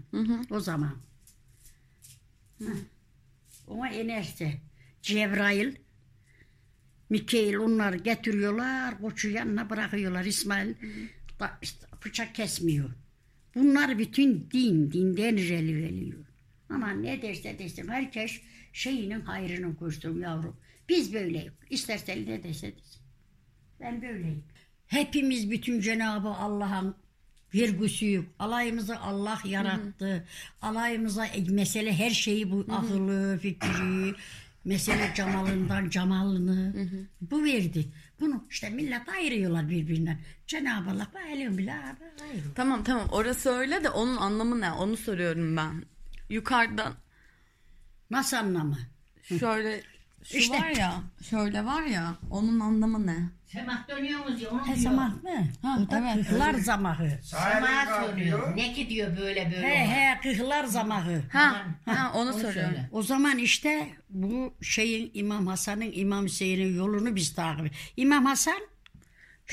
O 0.50 0.60
zaman. 0.60 0.98
Hı. 2.60 2.66
Ona 3.68 3.90
inerse 3.92 4.62
Cebrail, 5.02 5.76
Mikail 7.10 7.56
onlar 7.56 7.94
getiriyorlar, 7.94 9.02
koçu 9.02 9.30
yanına 9.30 9.70
bırakıyorlar. 9.70 10.26
İsmail 10.26 10.76
da 11.40 11.58
işte 11.62 11.88
bıçak 12.06 12.36
kesmiyor. 12.36 12.90
Bunlar 13.56 14.00
bütün 14.00 14.50
din, 14.52 14.92
dinden 14.92 15.36
geliyor. 15.36 16.26
Ama 16.70 16.92
ne 16.92 17.22
derse 17.22 17.60
desin 17.60 17.88
herkes 17.88 18.42
şeyinin 18.74 19.22
hayrını 19.22 19.76
kursun 19.76 20.22
yavrum. 20.22 20.58
Biz 20.90 21.14
böyleyiz. 21.14 21.54
İsterse 21.70 22.26
ne 22.26 22.44
derse 22.44 22.68
desin. 22.76 22.89
Ben 23.82 24.02
böyleyim. 24.02 24.44
Hepimiz 24.88 25.52
bütün 25.52 25.82
Cenab-ı 25.82 26.28
Allah'ın 26.30 26.96
virgüsüyük. 27.54 28.30
Alayımızı 28.40 29.00
Allah 29.00 29.40
yarattı. 29.46 30.28
Alayımıza 30.62 31.26
e, 31.26 31.42
mesele 31.50 31.94
her 31.94 32.10
şeyi 32.10 32.52
bu 32.52 32.66
akıllı, 32.72 33.38
fikri, 33.38 34.14
mesele 34.66 35.12
camalından 35.16 35.90
camalını 35.90 36.76
bu 37.22 37.44
verdi. 37.44 37.86
Bunu 38.20 38.44
işte 38.50 38.70
millet 38.70 39.10
ayırıyorlar 39.10 39.70
birbirinden. 39.70 40.20
Cenab-ı 40.48 40.90
Allah 40.90 41.08
bayılıyor 41.14 41.58
bile 41.58 41.74
ayırıyor. 41.74 42.56
Tamam 42.56 42.84
tamam 42.84 43.08
orası 43.12 43.50
öyle 43.50 43.84
de 43.84 43.90
onun 43.90 44.18
anlamı 44.18 44.62
ne? 44.62 44.72
Onu 44.72 44.98
soruyorum 44.98 45.58
ben. 45.58 45.84
Yukarıdan 46.30 46.94
Nasıl 48.12 48.38
anlamı? 48.38 48.78
şöyle 49.40 49.82
şu 50.24 50.38
İşte. 50.38 50.58
var 50.60 50.70
ya, 50.70 51.02
şöyle 51.30 51.66
var 51.66 51.84
ya, 51.84 52.16
onun 52.32 52.60
anlamı 52.60 53.08
ne? 53.08 53.30
Semah 53.54 53.88
dönüyorsunuz 53.88 54.42
ya 54.42 54.50
onu 54.50 54.62
He 54.62 54.66
diyor. 54.66 54.78
zaman 54.78 55.10
mı? 55.24 55.48
Ha, 55.62 55.80
o 55.88 55.92
da 55.92 56.14
evet. 56.16 56.28
kıhlar 56.28 56.54
zamahı. 56.54 57.10
Semah 57.24 57.44
Sahile 57.44 57.86
soruyor. 57.86 58.08
kalkıyor. 58.08 58.58
Ne 58.58 58.74
ki 58.74 58.90
diyor 58.90 59.18
böyle 59.18 59.52
böyle. 59.56 59.68
He 59.68 59.84
olan. 59.84 59.92
he 59.92 60.20
kıhlar 60.22 60.64
zamahı. 60.64 61.22
Ha, 61.32 61.66
ha, 61.86 62.12
onu, 62.16 62.22
onu 62.24 62.34
soruyorum. 62.34 62.54
söyle. 62.54 62.90
O 62.92 63.02
zaman 63.04 63.38
işte 63.38 63.90
bu 64.10 64.54
şeyin 64.62 65.12
İmam 65.14 65.48
Hasan'ın 65.48 65.92
İmam 65.94 66.26
Hüseyin'in 66.26 66.78
yolunu 66.78 67.16
biz 67.16 67.34
takip. 67.36 67.74
İmam 67.98 68.26
Hasan 68.26 68.60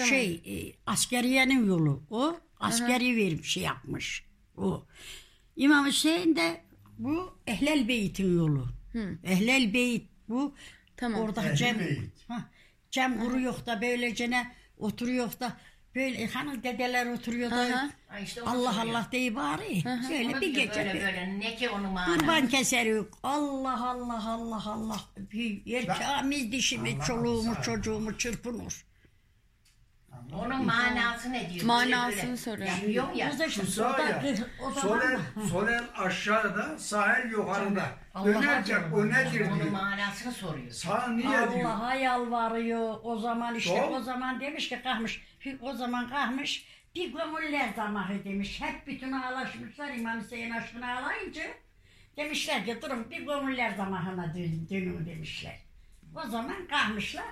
şey 0.09 0.35
e, 0.35 0.57
askeriyenin 0.87 1.67
yolu. 1.67 2.03
O 2.11 2.37
askeri 2.61 3.17
verip 3.17 3.45
şey 3.45 3.63
yapmış. 3.63 4.25
O. 4.57 4.85
İmam 5.57 5.87
Hüseyin 5.87 6.37
de 6.37 6.61
bu 6.99 7.39
Ehlel 7.47 7.89
Beyt'in 7.89 8.37
yolu. 8.39 8.69
Ehlel 9.25 9.75
Beyt 9.75 10.09
bu. 10.29 10.55
Tamam. 10.97 11.21
Orada 11.21 11.43
Ehl-i 11.45 11.57
cem, 11.57 11.79
Beyt. 11.79 12.01
ha, 12.29 12.51
cem 12.91 13.21
kuruyor 13.21 13.67
da 13.67 13.81
böylecene 13.83 14.47
oturuyor 14.79 15.31
da 15.41 15.53
böyle 15.95 16.27
hani 16.27 16.63
dedeler 16.63 17.07
oturuyor 17.07 17.51
da 17.51 17.55
Aha. 17.57 17.91
Ha 18.09 18.19
işte 18.19 18.43
onu 18.43 18.51
Allah 18.51 18.73
soruyor. 18.73 18.95
Allah 18.95 19.09
deyip 19.13 19.37
bari. 19.37 19.81
Şöyle 20.09 20.29
Onu 20.29 20.41
bir 20.41 20.55
diyor 20.55 20.67
gece 20.67 20.75
böyle 20.81 20.95
böyle. 20.95 21.05
böyle. 21.05 21.39
Ne 21.41 21.57
ki 21.57 21.69
onun 21.71 21.91
manası. 21.93 22.19
Kurban 22.19 22.49
keseri 22.49 23.03
Allah 23.23 23.89
Allah 23.91 24.31
Allah 24.31 24.63
Allah. 24.67 25.01
Bir 25.17 25.75
erkeğimiz 25.75 26.53
dişimiz, 26.53 26.95
Allah 26.95 27.05
çoluğumuz, 27.05 27.47
Allah. 27.49 27.63
çocuğumuz 27.63 28.19
çırpınır. 28.19 28.86
Onun 30.35 30.67
manası 30.67 31.33
ne 31.33 31.51
diyor? 31.51 31.67
Manasını 31.67 32.37
soruyor. 32.37 32.69
Yapıyor 32.69 33.13
ya. 33.15 33.49
Şu 33.49 33.67
sağ 33.67 33.99
ya. 33.99 34.23
solen 35.51 35.85
aşağıda, 35.97 36.79
sahil 36.79 37.31
yukarıda. 37.31 37.85
Diyorum. 38.25 38.93
o 38.95 39.07
nedir 39.09 39.41
Onun 39.49 39.61
diyor. 39.61 39.71
manasını 39.71 40.33
soruyor. 40.33 40.71
Sağ 40.71 41.09
niye 41.09 41.29
diyor. 41.29 41.71
Allah'a 41.71 41.95
yalvarıyor. 41.95 42.95
O 43.03 43.19
zaman 43.19 43.55
işte 43.55 43.83
Doğru. 43.83 43.95
o 43.95 44.01
zaman 44.01 44.41
demiş 44.41 44.69
ki 44.69 44.81
kalkmış. 44.83 45.23
O 45.61 45.73
zaman 45.73 46.09
kalkmış. 46.09 46.67
Bir 46.95 47.13
gömüller 47.13 47.69
zamanı 47.77 48.25
demiş. 48.25 48.61
Hep 48.61 48.87
bütün 48.87 49.13
ağlaşmışlar 49.13 49.95
İmam 49.95 50.21
Hüseyin 50.21 50.51
aşkına 50.51 50.99
ağlayınca. 50.99 51.43
Demişler 52.17 52.65
ki 52.65 52.79
durun 52.83 53.11
bir 53.11 53.23
gömüller 53.27 53.75
zamanına 53.77 54.35
dön, 54.35 54.67
dönün 54.71 55.07
demişler. 55.07 55.57
O 56.15 56.29
zaman 56.29 56.67
kalkmışlar. 56.71 57.25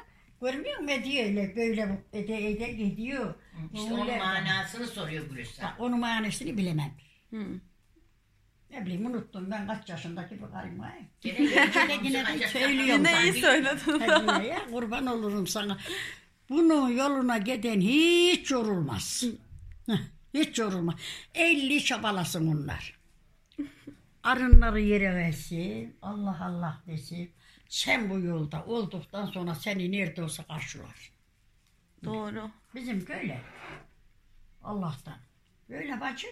Görmüyor 0.44 0.78
musun 0.78 0.88
ediyor 0.88 1.24
öyle 1.24 1.56
böyle 1.56 2.02
ede 2.12 2.50
ede 2.50 2.72
gidiyor. 2.72 3.34
İşte 3.74 3.92
onun 3.94 4.18
manasını 4.18 4.86
soruyor 4.86 5.26
Gülistan. 5.30 5.70
Bak, 5.70 5.80
Onun 5.80 6.00
manasını 6.00 6.56
bilemem. 6.56 6.92
Hı. 7.30 7.60
Ne 8.70 8.86
bileyim 8.86 9.06
unuttum 9.06 9.50
ben 9.50 9.66
kaç 9.66 9.88
yaşındaki 9.88 10.34
bir 10.42 10.50
karım 10.50 10.78
var. 10.80 10.92
Gene 11.20 11.36
gelecek, 11.36 12.04
Yine 12.04 12.40
de 12.40 12.48
söylüyorum. 12.48 13.04
Yine 13.06 13.22
iyi 13.22 13.32
söyledin. 13.32 13.98
Hadi 13.98 14.46
ya 14.46 14.66
kurban 14.70 15.06
olurum 15.06 15.46
sana. 15.46 15.78
Bunun 16.50 16.88
yoluna 16.88 17.38
giden 17.38 17.80
hiç 17.80 18.50
yorulmaz. 18.50 19.24
Heh, 19.86 19.98
Hiç 20.34 20.58
yorulmaz. 20.58 20.94
50 21.34 21.84
çabalasın 21.84 22.46
onlar. 22.46 22.98
Arınları 24.22 24.80
yere 24.80 25.14
versin. 25.14 25.96
Allah 26.02 26.38
Allah 26.44 26.82
desin. 26.86 27.30
Sen 27.68 28.10
bu 28.10 28.18
yolda 28.18 28.64
olduktan 28.64 29.26
sonra 29.26 29.54
seni 29.54 29.92
nerede 29.92 30.22
olsa 30.22 30.42
karşılar. 30.42 31.10
Doğru. 32.04 32.50
Bizim 32.74 33.06
böyle. 33.08 33.40
Allah'tan. 34.64 35.16
Böyle 35.70 36.00
bacım. 36.00 36.30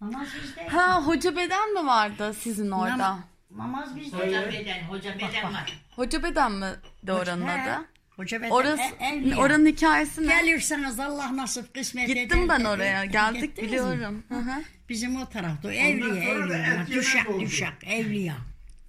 Namaz 0.00 0.28
bizde. 0.42 0.68
Ha 0.68 1.02
hoca 1.06 1.36
beden 1.36 1.72
mi 1.74 1.86
vardı 1.86 2.34
sizin 2.34 2.70
orada? 2.70 2.96
Nam- 2.96 3.20
namaz 3.50 3.96
bizde. 3.96 4.16
Hoca 4.16 4.52
beden, 4.52 4.82
hoca 4.82 5.14
beden 5.14 5.44
bak. 5.44 5.52
var. 5.52 5.82
Hoca 5.96 6.22
beden 6.22 6.52
mi 6.52 6.66
de 7.02 7.12
oranın 7.12 7.46
He, 7.46 7.62
adı? 7.62 7.84
Hoca 8.16 8.40
beden. 8.40 8.50
Orası, 8.50 8.82
e- 9.00 9.06
evliya. 9.06 9.36
oranın 9.36 9.66
hikayesi 9.66 10.26
ne? 10.28 10.40
Gelirseniz 10.40 11.00
Allah 11.00 11.36
nasip 11.36 11.74
kısmet 11.74 12.10
eder. 12.10 12.22
Gittim 12.22 12.48
ben 12.48 12.64
oraya. 12.64 13.04
Geldik 13.04 13.40
Gittiniz 13.42 13.70
mi? 13.70 13.76
biliyorum. 13.92 14.24
Hı 14.28 14.34
hı. 14.38 14.62
Bizim 14.88 15.16
o 15.22 15.28
tarafta. 15.28 15.72
Evliya, 15.72 16.24
sonra 16.34 16.50
da 16.50 16.56
evliya. 16.58 16.86
Düşak, 16.86 17.30
oldu. 17.30 17.40
düşak, 17.40 17.74
evliya. 17.86 18.34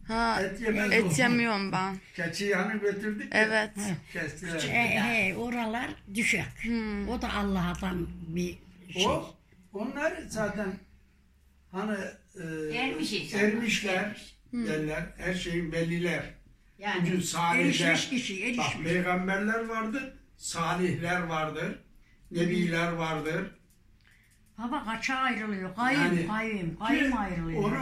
Ha, 0.07 0.41
Et 0.41 0.61
yemek 0.61 0.93
et 0.93 1.03
oldu. 1.03 1.13
yemiyorum 1.17 1.71
ben. 1.71 1.97
Keçiyi 2.15 2.55
hani 2.55 2.79
götürdük 2.79 3.33
ya. 3.35 3.41
Evet. 3.41 3.71
Kestiler. 4.13 4.63
E, 4.63 4.99
he, 4.99 5.35
oralar 5.37 5.87
düşak. 6.15 6.53
O 7.09 7.21
da 7.21 7.33
Allah'tan 7.33 8.07
bir 8.27 8.57
şey. 8.93 9.07
O, 9.07 9.35
onlar 9.73 10.13
zaten 10.29 10.67
hani 11.71 11.97
e, 12.35 12.77
Ermiş 12.77 13.33
ermişler 13.33 13.93
Ermiş. 14.03 14.35
derler. 14.53 15.03
Her 15.17 15.33
şeyin 15.33 15.71
belliler. 15.71 16.23
Yani 16.79 17.01
Bugün 17.01 17.19
salihler. 17.21 17.65
Erişmiş 17.65 18.09
kişi, 18.09 18.43
erişmiş. 18.45 18.57
Bak 18.77 18.83
peygamberler 18.83 19.65
vardır. 19.65 20.13
Salihler 20.37 21.21
vardır. 21.21 21.79
Nebiler 22.31 22.91
vardır. 22.91 23.51
Baba 24.57 24.85
kaça 24.85 25.15
ayrılıyor? 25.15 25.75
Kayın, 25.75 25.99
Yani- 25.99 26.27
kayın, 26.27 26.75
kayın 26.75 27.11
ayrılıyor 27.11 27.63
onu, 27.63 27.77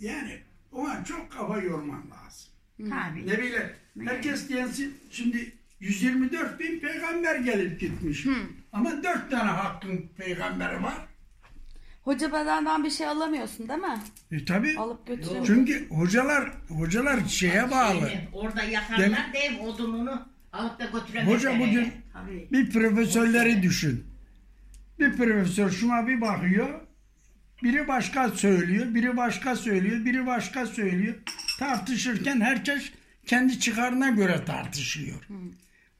yani 0.00 0.40
ona 0.72 1.04
çok 1.04 1.32
kafa 1.32 1.58
yorman 1.58 2.02
lazım. 2.10 2.50
Tabii. 2.78 3.26
Ne 3.26 3.42
bile 3.42 3.74
herkes 4.04 4.48
diyensin 4.48 4.98
şimdi 5.10 5.52
124 5.80 6.60
bin 6.60 6.80
peygamber 6.80 7.36
gelip 7.36 7.80
gitmiş. 7.80 8.26
Ama 8.72 9.02
4 9.02 9.30
tane 9.30 9.50
hakkın 9.50 10.10
peygamberi 10.16 10.82
var. 10.82 10.94
Hoca 12.02 12.32
bedenden 12.32 12.84
bir 12.84 12.90
şey 12.90 13.06
alamıyorsun 13.06 13.68
değil 13.68 13.80
mi? 13.80 13.98
E 14.30 14.44
tabi. 14.44 14.78
Alıp 14.78 15.06
götüremiyorsun. 15.06 15.54
Çünkü 15.54 15.88
hocalar 15.88 16.50
hocalar 16.68 17.28
şeye 17.28 17.70
bağlı. 17.70 18.08
şeyini 18.08 18.28
orada 18.32 18.62
yakarlar 18.62 19.32
değil 19.32 19.50
mi? 19.50 19.58
Odununu 19.60 20.28
alıp 20.52 20.80
da 20.80 20.84
götüremezler. 20.84 21.34
Hoca 21.34 21.58
bugün 21.58 21.92
Tabii. 22.12 22.48
bir 22.52 22.70
profesörleri 22.70 23.62
düşün. 23.62 24.04
Bir 24.98 25.16
profesör 25.16 25.70
şuna 25.70 26.06
bir 26.06 26.20
bakıyor. 26.20 26.80
Biri 27.62 27.88
başka 27.88 28.28
söylüyor, 28.28 28.94
biri 28.94 29.16
başka 29.16 29.56
söylüyor, 29.56 30.04
biri 30.04 30.26
başka 30.26 30.66
söylüyor. 30.66 31.14
Tartışırken 31.58 32.40
herkes 32.40 32.82
kendi 33.26 33.60
çıkarına 33.60 34.08
göre 34.10 34.44
tartışıyor. 34.44 35.28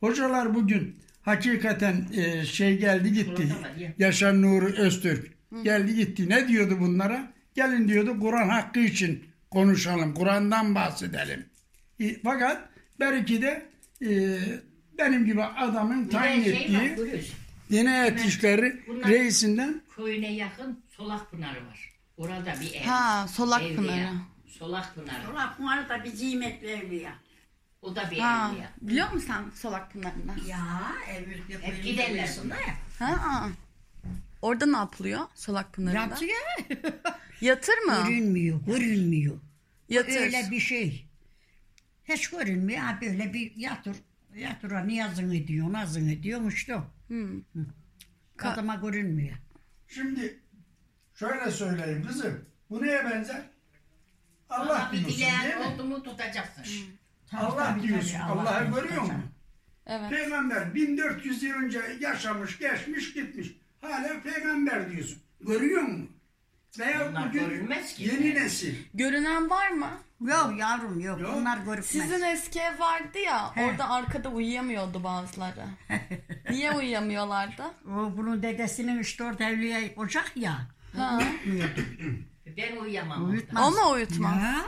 Hocalar 0.00 0.54
bugün 0.54 0.96
hakikaten 1.22 2.06
e, 2.16 2.44
şey 2.44 2.78
geldi 2.78 3.12
gitti. 3.12 3.42
Var. 3.62 3.92
Yaşar 3.98 4.42
Nuri 4.42 4.66
Öztürk 4.80 5.30
geldi 5.64 5.94
gitti. 5.94 6.28
Ne 6.28 6.48
diyordu 6.48 6.76
bunlara? 6.80 7.32
Gelin 7.54 7.88
diyordu 7.88 8.20
Kur'an 8.20 8.48
hakkı 8.48 8.80
için 8.80 9.24
konuşalım. 9.50 10.14
Kur'an'dan 10.14 10.74
bahsedelim. 10.74 11.44
E, 12.00 12.16
fakat 12.24 12.68
belki 13.00 13.42
de 13.42 13.66
e, 14.02 14.38
benim 14.98 15.24
gibi 15.26 15.42
adamın 15.44 16.08
tayin 16.08 16.44
şey 16.44 16.52
var 16.52 16.58
ettiği 16.84 16.96
Gülüş. 16.96 17.26
Dine 17.70 18.06
et 18.06 18.24
işleri 18.26 18.76
Bunlar- 18.88 19.08
reisinden 19.08 19.80
Köyüne 20.00 20.32
yakın 20.32 20.84
Solak 20.88 21.30
Pınarı 21.30 21.66
var. 21.66 21.92
Orada 22.16 22.54
bir 22.60 22.74
ev. 22.74 22.84
Ha, 22.84 23.28
Solak 23.28 23.62
Evliya. 23.62 23.76
Pınarı. 23.76 24.08
Solak 24.46 24.94
Pınarı. 24.94 25.28
Allah 25.28 25.54
bunlar 25.58 25.88
da 25.88 26.04
bir 26.04 26.10
zimetli 26.10 26.68
evliya. 26.68 27.12
O 27.82 27.96
da 27.96 28.10
bir 28.10 28.18
Ha, 28.18 28.50
evliya. 28.52 28.70
biliyor 28.80 29.12
musun 29.12 29.26
sen 29.26 29.50
Solak 29.54 29.92
Pınarı'nı? 29.92 30.48
Ya 30.48 30.92
evlilikte 31.10 31.58
Hep 31.62 31.84
giderler 31.84 32.30
bunlar. 32.44 32.58
Ha. 32.98 33.48
Orada 34.42 34.66
ne 34.66 34.76
yapılıyor 34.76 35.20
Solak 35.34 35.72
Pınarı'nda? 35.72 36.00
Yatıyor. 36.00 36.40
Yatır 37.40 37.78
mı? 37.78 38.04
Görünmüyor, 38.08 38.60
görünmüyor. 38.66 39.36
Yatır. 39.88 40.20
Öyle 40.20 40.48
bir 40.50 40.60
şey. 40.60 41.06
Hiç 42.04 42.30
görünmüyor. 42.30 42.80
Ha 42.80 42.98
böyle 43.02 43.34
bir 43.34 43.56
yatır. 43.56 43.96
Yatıra 44.36 44.84
niyazını 44.84 45.36
ediyor, 45.36 45.72
nazını 45.72 46.12
işte 46.48 46.76
o. 46.76 46.84
Hmm. 47.08 47.42
Adama 48.42 48.74
görünmüyor. 48.74 49.36
Şimdi 49.90 50.40
şöyle 51.14 51.50
söyleyeyim 51.50 52.04
kızım. 52.06 52.44
Bu 52.70 52.82
neye 52.82 53.04
benzer? 53.04 53.42
Allah 54.50 54.90
bir 54.92 54.98
diyorsun 54.98 55.20
değil 55.20 55.42
dileğin 55.42 55.58
mi? 55.58 55.64
oldu 55.74 55.84
mu 55.84 56.02
tutacaksın. 56.02 56.64
Tabii, 57.30 57.40
Allah 57.42 57.74
tabii, 57.74 57.88
diyorsun. 57.88 58.12
tabii, 58.12 58.22
Allah'ı 58.22 58.48
Allah'tan 58.48 58.74
görüyor 58.74 59.02
musun? 59.02 59.24
Evet. 59.86 60.10
Peygamber 60.10 60.74
1400 60.74 61.42
yıl 61.42 61.54
önce 61.54 61.82
yaşamış, 62.00 62.58
geçmiş, 62.58 63.12
gitmiş. 63.14 63.48
Hala 63.80 64.22
peygamber 64.22 64.90
diyorsun. 64.92 65.18
Görüyor 65.40 65.82
musun? 65.82 66.10
Veya 66.78 67.08
Onlar 67.10 67.28
bugün 67.28 67.40
görülmez 67.48 67.94
ki. 67.94 68.02
yeni 68.04 68.34
nesil. 68.34 68.74
Görünen 68.94 69.50
var 69.50 69.70
mı? 69.70 69.90
Yok 70.20 70.54
yavrum 70.58 71.00
yok. 71.00 71.20
Yok. 71.20 71.34
Onlar 71.36 71.56
görükmez. 71.58 71.86
Sizin 71.86 72.22
eski 72.22 72.60
ev 72.60 72.78
vardı 72.78 73.18
ya, 73.26 73.50
orada 73.58 73.90
arkada 73.90 74.28
uyuyamıyordu 74.28 75.04
bazıları. 75.04 75.64
Niye 76.50 76.72
uyuyamıyorlardı? 76.72 77.62
O 77.86 78.16
bunun 78.16 78.42
dedesinin 78.42 78.98
işte 79.00 79.24
orada 79.24 79.44
evliya 79.44 79.80
ocak 79.96 80.32
ya. 80.36 80.58
Ha. 80.96 81.22
Ben 82.56 82.76
uyuyamam. 82.76 83.30
Uyutmaz. 83.30 83.68
O 83.68 83.70
mu 83.70 83.92
uyutmaz? 83.92 84.42
Ya, 84.42 84.60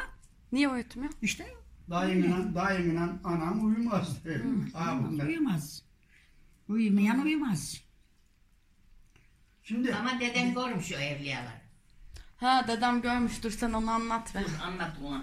Niye 0.53 0.69
uyutmuyor? 0.69 1.13
işte 1.23 1.47
Dayımla, 1.91 2.55
dayımla 2.55 3.09
anam 3.25 3.67
uyumazdı. 3.67 4.43
Abimle. 4.75 5.25
uyumaz. 5.25 5.83
Uyumayan 6.69 7.25
uyumaz. 7.25 7.81
Şimdi 9.63 9.95
Ama 9.95 10.21
deden 10.21 10.55
görmüş 10.55 10.93
o 10.93 10.97
evliyaları. 10.97 11.62
Ha 12.43 12.65
dedem 12.69 13.03
görmüştür 13.03 13.51
sen 13.51 13.73
onu 13.73 13.91
anlat 13.91 14.35
be. 14.35 14.45
Dur 14.45 14.65
anlat 14.67 14.91
ona. 15.05 15.23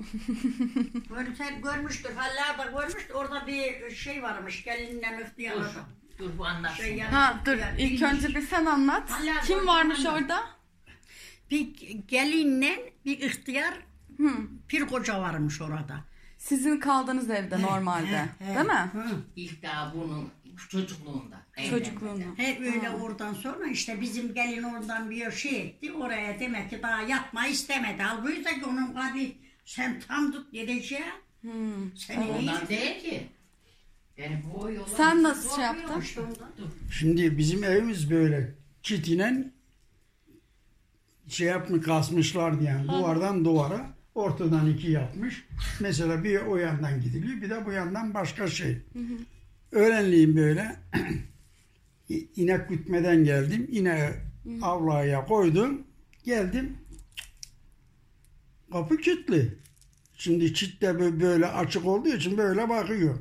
Gör, 1.08 1.34
sen 1.38 1.62
görmüştür. 1.62 2.10
Hala 2.16 2.58
da 2.58 2.70
görmüştür. 2.70 3.14
Orada 3.14 3.46
bir 3.46 3.90
şey 3.90 4.22
varmış. 4.22 4.64
Gelinle 4.64 5.18
Dur. 5.18 5.24
ihtiyarlar. 5.26 5.70
Dur 6.18 6.30
bu 6.38 6.46
anlatsın. 6.46 6.84
Şey 6.84 7.00
Ha 7.00 7.40
dur 7.46 7.56
Ya, 7.56 7.76
ilk 7.78 8.02
önce 8.02 8.28
bir 8.28 8.40
sen 8.40 8.66
anlat. 8.66 9.10
Hala 9.10 9.40
Kim 9.40 9.66
varmış 9.66 10.04
de. 10.04 10.10
orada? 10.10 10.42
Bir 11.50 11.74
gelinle 12.08 12.92
bir 13.04 13.18
ihtiyar 13.18 13.74
Hı. 14.16 14.30
bir 14.72 14.86
koca 14.86 15.20
varmış 15.20 15.60
orada. 15.60 16.04
Sizin 16.42 16.80
kaldığınız 16.80 17.30
evde 17.30 17.62
normalde. 17.62 18.28
he, 18.38 18.44
he. 18.44 18.54
Değil 18.54 18.66
mi? 18.66 18.90
İlk 19.36 19.62
daha 19.62 19.94
bunun 19.94 20.30
çocukluğunda. 20.68 21.36
Çocukluğunu. 21.70 22.22
Hep 22.36 22.60
öyle 22.60 22.90
oradan 22.90 23.34
sonra 23.34 23.66
işte 23.66 24.00
bizim 24.00 24.34
gelin 24.34 24.62
oradan 24.62 25.10
bir 25.10 25.30
şey 25.30 25.60
etti. 25.60 25.92
Oraya 25.92 26.40
demek 26.40 26.70
ki 26.70 26.80
daha 26.82 27.02
yatma 27.02 27.46
istemedi. 27.46 28.02
Halbuki 28.02 28.42
ki 28.42 28.64
onun 28.68 28.94
hadi 28.94 29.32
sen 29.64 30.00
tam 30.08 30.32
tut 30.32 30.52
gideceğim. 30.52 31.14
Hmm. 31.40 31.96
Seni 31.96 32.24
Ondan 32.24 32.68
değil 32.68 33.00
ki. 33.02 33.28
Yani 34.16 34.42
bu 34.54 34.70
yola... 34.70 34.86
Sen 34.96 35.22
nasıl 35.22 35.56
şey 35.56 35.64
yaptın? 35.64 36.02
ondan. 36.18 36.70
Şimdi 36.90 37.38
bizim 37.38 37.64
evimiz 37.64 38.10
böyle 38.10 38.54
çitinen 38.82 39.52
şey 41.28 41.48
yapmış 41.48 41.84
kasmışlardı 41.84 42.64
yani 42.64 42.88
duvardan 42.88 43.44
duvara 43.44 44.01
ortadan 44.14 44.70
iki 44.70 44.90
yapmış. 44.90 45.44
Mesela 45.80 46.24
bir 46.24 46.40
o 46.40 46.56
yandan 46.56 47.00
gidiliyor 47.00 47.42
bir 47.42 47.50
de 47.50 47.66
bu 47.66 47.72
yandan 47.72 48.14
başka 48.14 48.46
şey. 48.46 48.78
Öğlenliğin 49.72 50.36
böyle 50.36 50.76
inek 52.36 52.68
gütmeden 52.68 53.24
geldim. 53.24 53.68
İneği 53.72 54.10
avlaya 54.62 55.24
koydum. 55.24 55.82
Geldim. 56.24 56.78
Kapı 58.72 58.96
kilitli. 58.96 59.58
Şimdi 60.16 60.54
çit 60.54 60.82
de 60.82 60.86
bö- 60.86 61.20
böyle 61.20 61.46
açık 61.46 61.86
olduğu 61.86 62.08
için 62.08 62.38
böyle 62.38 62.68
bakıyor. 62.68 63.18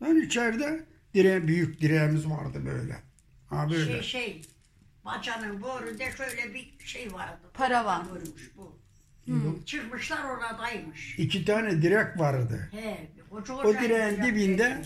Ben 0.00 0.26
içeride 0.26 0.84
dire 1.14 1.46
büyük 1.46 1.80
direğimiz 1.80 2.26
vardı 2.30 2.62
böyle. 2.66 2.96
Ha 3.46 3.70
böyle. 3.70 4.02
Şey 4.02 4.02
şey 4.02 4.42
bacanın 5.04 5.62
borunda 5.62 6.10
şöyle 6.16 6.54
bir 6.54 6.74
şey 6.84 7.12
vardı. 7.12 7.40
Paravan. 7.54 8.06
Görmüş 8.08 8.50
bu. 8.56 8.78
Çıkmışlar 9.66 10.24
oradaymış. 10.24 11.18
İki 11.18 11.44
tane 11.44 11.82
direk 11.82 12.20
vardı. 12.20 12.68
He, 12.72 13.08
koca 13.30 13.54
O 13.54 13.74
direğin 13.74 14.08
yapmış. 14.10 14.26
dibinde 14.26 14.82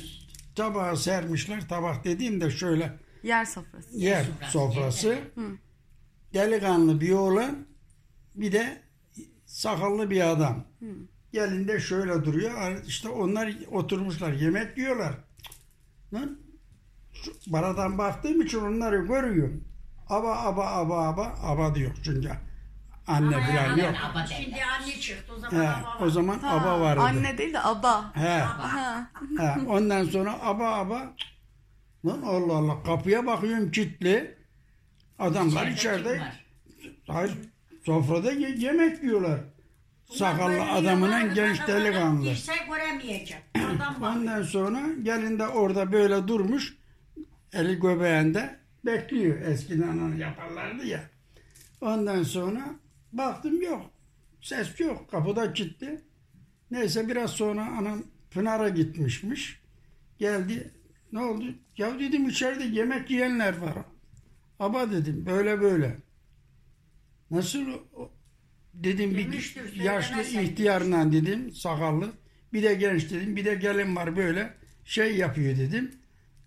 tabağı 0.55 0.97
sermişler. 0.97 1.69
Tabak 1.69 2.05
dediğimde 2.05 2.51
şöyle 2.51 2.99
Yer 3.23 3.45
sofrası. 3.45 3.97
yer 3.99 4.25
sofrası, 4.25 4.53
sofrası. 4.53 5.19
Delikanlı 6.35 7.01
bir 7.01 7.13
oğlan 7.13 7.67
bir 8.35 8.53
de 8.53 8.83
sakallı 9.47 10.11
bir 10.11 10.31
adam. 10.31 10.65
Gelinde 11.33 11.81
şöyle 11.81 12.25
duruyor. 12.25 12.83
İşte 12.87 13.09
onlar 13.09 13.55
oturmuşlar 13.73 14.33
yemek 14.33 14.79
yiyorlar. 14.79 15.15
Lan 16.15 16.39
baradan 17.47 17.99
baktığım 17.99 18.41
için 18.43 18.59
onları 18.61 18.97
görüyorum. 19.07 19.65
Aba 20.09 20.37
aba 20.37 20.67
aba 20.67 21.09
aba 21.09 21.35
aba 21.43 21.75
diyor 21.75 21.91
çünkü 22.05 22.31
anne 23.09 23.37
Ama 23.37 23.47
falan 23.47 23.55
yani 23.57 23.81
yok. 23.81 23.95
Şimdi 24.29 24.53
derler. 24.55 24.67
anne 24.81 24.93
çıktı 25.01 25.33
o 25.37 25.39
zaman 25.41 25.65
He, 25.65 25.69
o 26.01 26.03
var. 26.05 26.09
zaman 26.09 26.39
Ha, 26.39 26.51
aba 26.51 26.81
vardı. 26.81 27.01
Anne 27.01 27.39
değil 27.39 27.55
de 27.55 27.61
aba. 27.61 28.11
He. 28.15 28.39
Ha. 28.39 29.11
Ha, 29.39 29.57
ondan 29.69 30.05
sonra 30.05 30.43
aba 30.43 30.69
aba 30.75 31.15
lan 32.07 32.23
Allah 32.23 32.57
Allah 32.57 32.83
kapıya 32.83 33.27
bakıyorum 33.27 33.71
kilitli. 33.71 34.39
Adamlar 35.19 35.67
İçeride 35.67 36.03
kim 36.03 36.13
içeride 36.13 36.21
var? 36.21 36.45
hayır 37.09 37.33
sofrada 37.87 38.33
ye- 38.33 38.57
yemek 38.59 39.03
yiyorlar. 39.03 39.41
Sakallı 40.13 40.49
Böyle 40.51 40.63
adamının 40.63 41.17
yuvarlak 41.19 41.35
genç 41.37 41.67
delikanlı. 41.67 42.23
Girse 42.23 42.53
göremeyecek. 42.71 43.43
Ondan 44.03 44.43
sonra 44.43 44.81
gelin 45.03 45.39
de 45.39 45.49
orada 45.49 45.93
böyle 45.93 46.29
durmuş 46.29 46.75
eli 47.53 47.81
göbeğinde 47.81 48.57
bekliyor. 48.87 49.41
Eskiden 49.41 49.89
onu 49.99 50.19
yaparlardı 50.19 50.87
ya. 50.87 51.01
Ondan 51.81 52.23
sonra 52.23 52.61
baktım 53.13 53.63
yok. 53.63 53.91
Ses 54.41 54.81
yok. 54.81 55.11
Kapıda 55.11 55.53
kilitli. 55.53 56.01
Neyse 56.71 57.09
biraz 57.09 57.31
sonra 57.31 57.67
anam 57.67 58.03
Pınar'a 58.31 58.69
gitmişmiş. 58.69 59.61
Geldi. 60.19 60.71
Ne 61.13 61.21
oldu? 61.21 61.45
Ya 61.77 61.99
dedim 61.99 62.29
içeride 62.29 62.65
yemek 62.65 63.11
yiyenler 63.11 63.59
var. 63.59 63.75
Aba 64.59 64.91
dedim 64.91 65.27
böyle 65.27 65.61
böyle. 65.61 65.97
Nasıl 67.31 67.67
dedim 68.75 69.11
bir 69.11 69.33
Demiştir, 69.33 69.75
yaşlı 69.75 70.23
ihtiyarla 70.23 71.13
dedim 71.13 71.53
sakallı. 71.53 72.13
Bir 72.53 72.63
de 72.63 72.75
genç 72.75 73.11
dedim. 73.11 73.37
Bir 73.37 73.45
de 73.45 73.55
gelin 73.55 73.97
var 73.97 74.17
böyle 74.17 74.55
şey 74.85 75.17
yapıyor 75.17 75.57
dedim. 75.57 75.98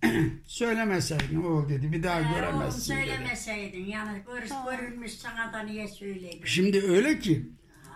Söylemeseydin 0.47 1.43
oğul 1.43 1.69
dedi. 1.69 1.91
Bir 1.91 2.03
daha 2.03 2.19
Ee, 2.19 2.23
oğlum 2.23 2.35
göremezsin 2.35 2.95
dedi. 2.95 2.99
söylemeseydin 3.05 3.85
yani 3.85 4.21
gör, 4.27 4.43
görülmüş 4.77 5.11
sana 5.11 5.53
da 5.53 5.59
niye 5.59 5.87
söyledin? 5.87 6.41
Şimdi 6.45 6.81
öyle 6.81 7.19
ki 7.19 7.49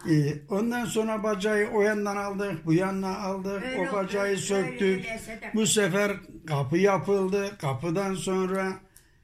e, 0.09 0.13
ondan 0.49 0.85
sonra 0.85 1.23
bacağı 1.23 1.67
o 1.73 1.81
yandan 1.81 2.17
aldık, 2.17 2.65
bu 2.65 2.73
yandan 2.73 3.13
aldık, 3.13 3.63
Öyle 3.63 3.89
o 3.89 3.93
bacağı 3.93 4.27
oldu, 4.31 4.37
söktük. 4.37 4.81
öyleyse 4.81 5.41
de- 5.41 5.51
Bu 5.53 5.67
sefer 5.67 6.11
kapı 6.47 6.77
yapıldı. 6.77 7.57
Kapıdan 7.61 8.13
sonra 8.13 8.79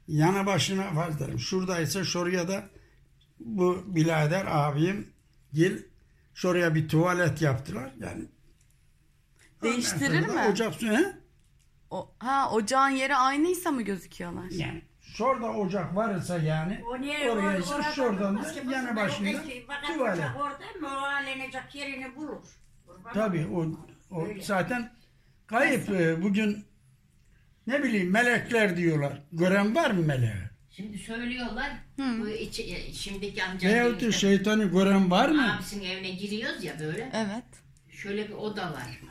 yana 0.08 0.46
başına 0.46 0.92
fazla. 0.94 1.38
Şuradaysa 1.38 2.04
şuraya 2.04 2.48
da 2.48 2.64
bu 3.40 3.84
birader 3.88 4.46
abim 4.50 5.08
gel 5.54 5.74
şuraya 6.34 6.76
bir 6.76 6.88
tuvalet 6.90 7.42
yaptılar. 7.42 7.92
Yani 8.00 8.26
Değiştirir 9.64 10.10
ondan 10.10 10.28
sonra 10.28 10.38
da 10.40 10.44
mi? 10.48 10.52
Ocak 10.52 10.74
su- 10.76 10.88
he? 10.88 11.21
O, 11.92 12.12
ha 12.20 12.52
ocağın 12.52 12.90
yeri 12.90 13.16
aynıysa 13.16 13.72
mı 13.72 13.82
gözüküyorlar? 13.82 14.50
Yani 14.52 14.82
şurada 15.02 15.52
ocak 15.52 15.96
varsa 15.96 16.38
yani 16.38 16.82
O 16.92 17.02
niye 17.02 17.32
oraya 17.32 17.58
or- 17.58 17.60
ise 17.62 17.74
orada 17.76 17.92
şuradan 17.92 18.36
durmaz 18.36 18.54
ki? 18.54 18.68
da 18.68 18.72
yanı 18.72 18.96
başında 18.96 19.30
eski- 19.30 19.66
ocak 20.02 20.38
Orada 20.38 20.66
muhalenecek 20.82 21.76
yerini 21.76 22.16
bulur. 22.16 22.44
Kurban 22.88 23.14
Tabii 23.14 23.48
o, 23.48 23.66
o 24.16 24.26
Öyle. 24.28 24.42
zaten 24.42 24.92
kayıp 25.48 25.90
e, 25.90 26.22
bugün 26.24 26.66
ne 27.68 27.84
bileyim 27.84 28.12
melekler 28.12 28.78
diyorlar. 28.78 29.22
Gören 29.32 29.76
var 29.76 29.92
mı 29.92 30.02
meleği? 30.06 30.34
Şimdi 30.70 30.98
söylüyorlar. 30.98 31.72
Bu 32.00 32.30
içi, 32.30 32.76
e, 32.76 32.94
şimdiki 32.94 33.44
amcam 33.44 33.72
Veyahut 33.72 34.02
da 34.02 34.12
şeytanı 34.12 34.64
gören 34.64 35.12
var 35.12 35.30
mı? 35.30 35.56
Abisinin 35.56 35.86
evine 35.86 36.10
giriyoruz 36.12 36.64
ya 36.64 36.80
böyle. 36.80 37.10
Evet. 37.14 37.44
Şöyle 37.90 38.28
bir 38.28 38.34
oda 38.34 38.64
var. 38.74 39.02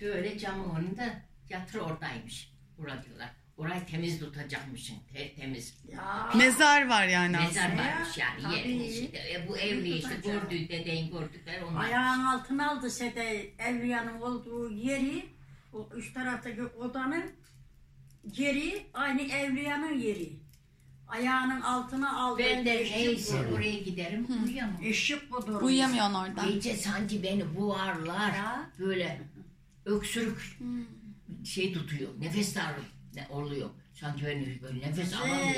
Böyle 0.00 0.38
camın 0.38 0.74
önünde 0.76 1.22
yatır 1.52 1.78
oradaymış. 1.78 2.52
Bura 2.78 3.02
diyorlar. 3.04 3.28
Orayı 3.56 3.86
temiz 3.86 4.18
tutacakmışsın. 4.20 4.96
Te- 5.12 5.34
temiz. 5.34 5.74
Mezar 6.36 6.88
var 6.88 7.06
yani 7.06 7.36
Mezar 7.36 7.64
aslında. 7.66 7.82
varmış 7.82 8.18
yani 8.18 8.42
Tabii. 8.42 8.54
yerin 8.56 8.80
içinde. 8.80 9.18
E, 9.32 9.48
bu 9.48 9.56
evli 9.58 9.88
işte 9.96 10.14
gördüğü 10.24 10.68
dedeyin 10.68 11.12
gördükleri 11.12 11.64
onlar. 11.64 11.84
Ayağın 11.84 12.24
altına 12.24 12.70
aldı 12.70 12.90
sede 12.90 13.50
Evliya'nın 13.58 14.20
olduğu 14.20 14.70
yeri 14.72 15.26
o 15.72 15.88
üst 15.96 16.14
taraftaki 16.14 16.62
odanın 16.62 17.24
yeri 18.36 18.86
aynı 18.94 19.22
Evliya'nın 19.22 19.98
yeri. 19.98 20.32
Ayağının 21.08 21.60
altına 21.60 22.20
aldı. 22.20 22.42
Ben 22.44 22.64
de 22.64 22.80
eşik 22.80 22.96
neyse 22.96 23.38
budur. 23.38 23.52
oraya 23.58 23.78
giderim 23.78 24.26
uyuyamam. 24.44 24.82
Eşik 24.82 25.30
budur. 25.30 25.62
Uyuyamıyorsun 25.62 26.14
orada. 26.14 26.46
Gece 26.50 26.76
sanki 26.76 27.22
beni 27.22 27.56
buharlar. 27.56 28.28
Ya. 28.34 28.70
Böyle 28.78 29.20
öksürük 29.84 30.58
şey 31.44 31.72
tutuyor. 31.72 32.10
Nefes 32.20 32.56
darlığı 32.56 32.84
ne 33.14 33.26
oluyor. 33.30 33.70
Sanki 33.92 34.26
beni 34.26 34.62
böyle 34.62 34.88
nefes 34.88 35.14
alamıyor. 35.14 35.54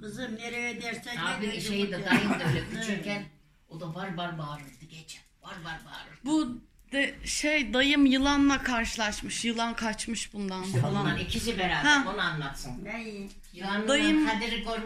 Kızım, 0.00 0.36
nereye 0.36 0.82
dersen 0.82 1.16
Abi 1.16 1.60
şey 1.60 1.86
de 1.92 2.04
dayım 2.06 2.30
da 2.30 2.44
öyle 2.48 2.64
küçükken 2.70 3.24
o 3.68 3.80
da 3.80 3.94
var 3.94 4.14
var 4.14 4.38
bağırırdı 4.38 4.84
gece. 4.90 5.18
Var 5.42 5.54
var 5.64 5.80
bağırırdı. 5.86 6.20
Bu 6.24 6.60
de 6.92 7.14
şey 7.24 7.74
dayım 7.74 8.06
yılanla 8.06 8.62
karşılaşmış. 8.62 9.44
Yılan 9.44 9.74
kaçmış 9.74 10.32
bundan 10.34 10.64
falan. 10.64 10.94
Onlar 11.06 11.18
ikisi 11.18 11.58
beraber 11.58 11.74
Ha. 11.74 12.04
onu 12.14 12.20
anlatsın. 12.20 12.84
Ne 12.84 13.04
iyi. 13.04 13.28
Yılanla 13.52 13.88
Dayım- 13.88 14.26
Kadir'i 14.28 14.64
gör, 14.64 14.80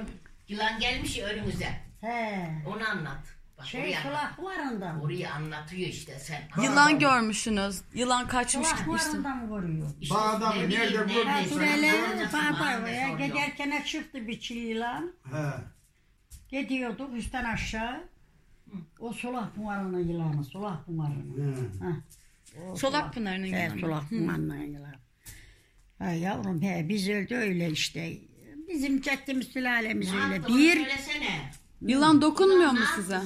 Yılan 0.49 0.81
gelmiş 0.81 1.17
ya 1.19 1.27
önümüze. 1.27 1.81
He. 2.01 2.49
Onu 2.67 2.89
anlat. 2.89 3.25
Bak 3.61 3.67
Şey 3.67 3.81
oraya, 3.81 4.03
kulaklarından. 4.03 5.01
orayı 5.01 5.31
anlatıyor 5.33 5.89
işte 5.89 6.19
sen. 6.19 6.43
Yılan 6.63 6.99
görmüşsünüz. 6.99 7.81
Yılan 7.95 8.29
kaçmış 8.29 8.69
gitmişsin. 8.77 9.11
Kulaklarından 9.23 9.49
vuruyor. 9.51 9.87
İşte 10.01 10.15
Bağda 10.15 10.53
ne 10.55 10.63
mı? 10.63 10.69
bileyim, 10.69 10.91
Nerede 11.09 11.81
nerede? 11.83 12.29
baba 12.33 12.37
mahallede 12.51 12.91
ya 12.91 13.09
soruyor. 13.09 13.29
giderken 13.29 13.83
çıktı 13.85 14.29
bir 14.29 14.41
çil 14.41 14.57
yılan. 14.57 15.13
He. 15.33 15.51
Gidiyorduk 16.49 17.17
üstten 17.17 17.45
aşağı. 17.45 18.05
O 18.99 19.13
solak 19.13 19.57
bumarının 19.57 20.09
yılanı, 20.09 20.45
solak 20.45 20.89
bumarının. 20.89 21.55
He. 21.81 21.85
Ha. 21.85 21.93
O 22.73 22.77
Solak 22.77 23.15
Pınar'ın 23.15 23.43
He, 23.45 23.47
yılanı. 23.65 23.81
solak 23.81 24.11
bumarının 24.11 24.57
yılanı. 24.63 24.95
Ha 25.99 26.11
yavrum 26.11 26.63
he 26.63 26.89
biz 26.89 27.09
öyle 27.09 27.37
öyle 27.37 27.71
işte. 27.71 28.13
Bizim 28.69 29.01
ceddimiz 29.01 29.47
sülalemiz 29.49 30.15
öyle. 30.15 30.47
Bir 30.47 30.73
söylesene. 30.77 31.51
Yılan 31.81 32.23
dokunmuyor 32.23 32.75
Ne 32.75 32.79
mu 32.81 32.87
size? 32.97 33.21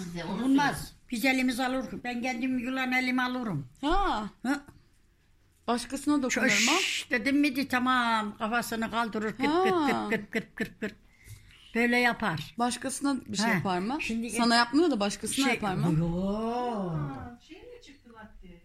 olmaz. 0.44 0.92
Biz 1.10 1.24
elimiz 1.24 1.60
alır. 1.60 1.84
Ben 2.04 2.22
kendim 2.22 2.58
yılan 2.58 2.92
elime 2.92 3.22
alırım. 3.22 3.66
Ha, 3.80 4.30
Ha. 4.42 4.60
başkasına 5.66 6.22
dokunur 6.22 6.44
mu? 6.46 6.50
Şş, 6.80 7.10
dedim 7.10 7.40
miydi 7.40 7.68
tamam 7.68 8.36
kafasını 8.38 8.90
kaldırır 8.90 9.32
kırt 9.36 9.46
kırt 9.64 10.10
kırt 10.10 10.30
kırt 10.30 10.54
kırt 10.56 10.80
kırt. 10.80 10.94
Böyle 11.74 11.96
yapar. 11.96 12.54
Başkasına 12.58 13.16
bir 13.28 13.36
şey 13.36 13.46
Ha, 13.46 13.54
yapar 13.54 13.78
mı? 13.78 13.96
şimdi- 14.00 14.30
Sana 14.30 14.54
yapmıyor 14.54 14.90
da 14.90 15.00
başkasına 15.00 15.44
Şey- 15.44 15.54
yapar 15.54 15.74
mı? 15.74 15.98
Yok. 15.98 16.96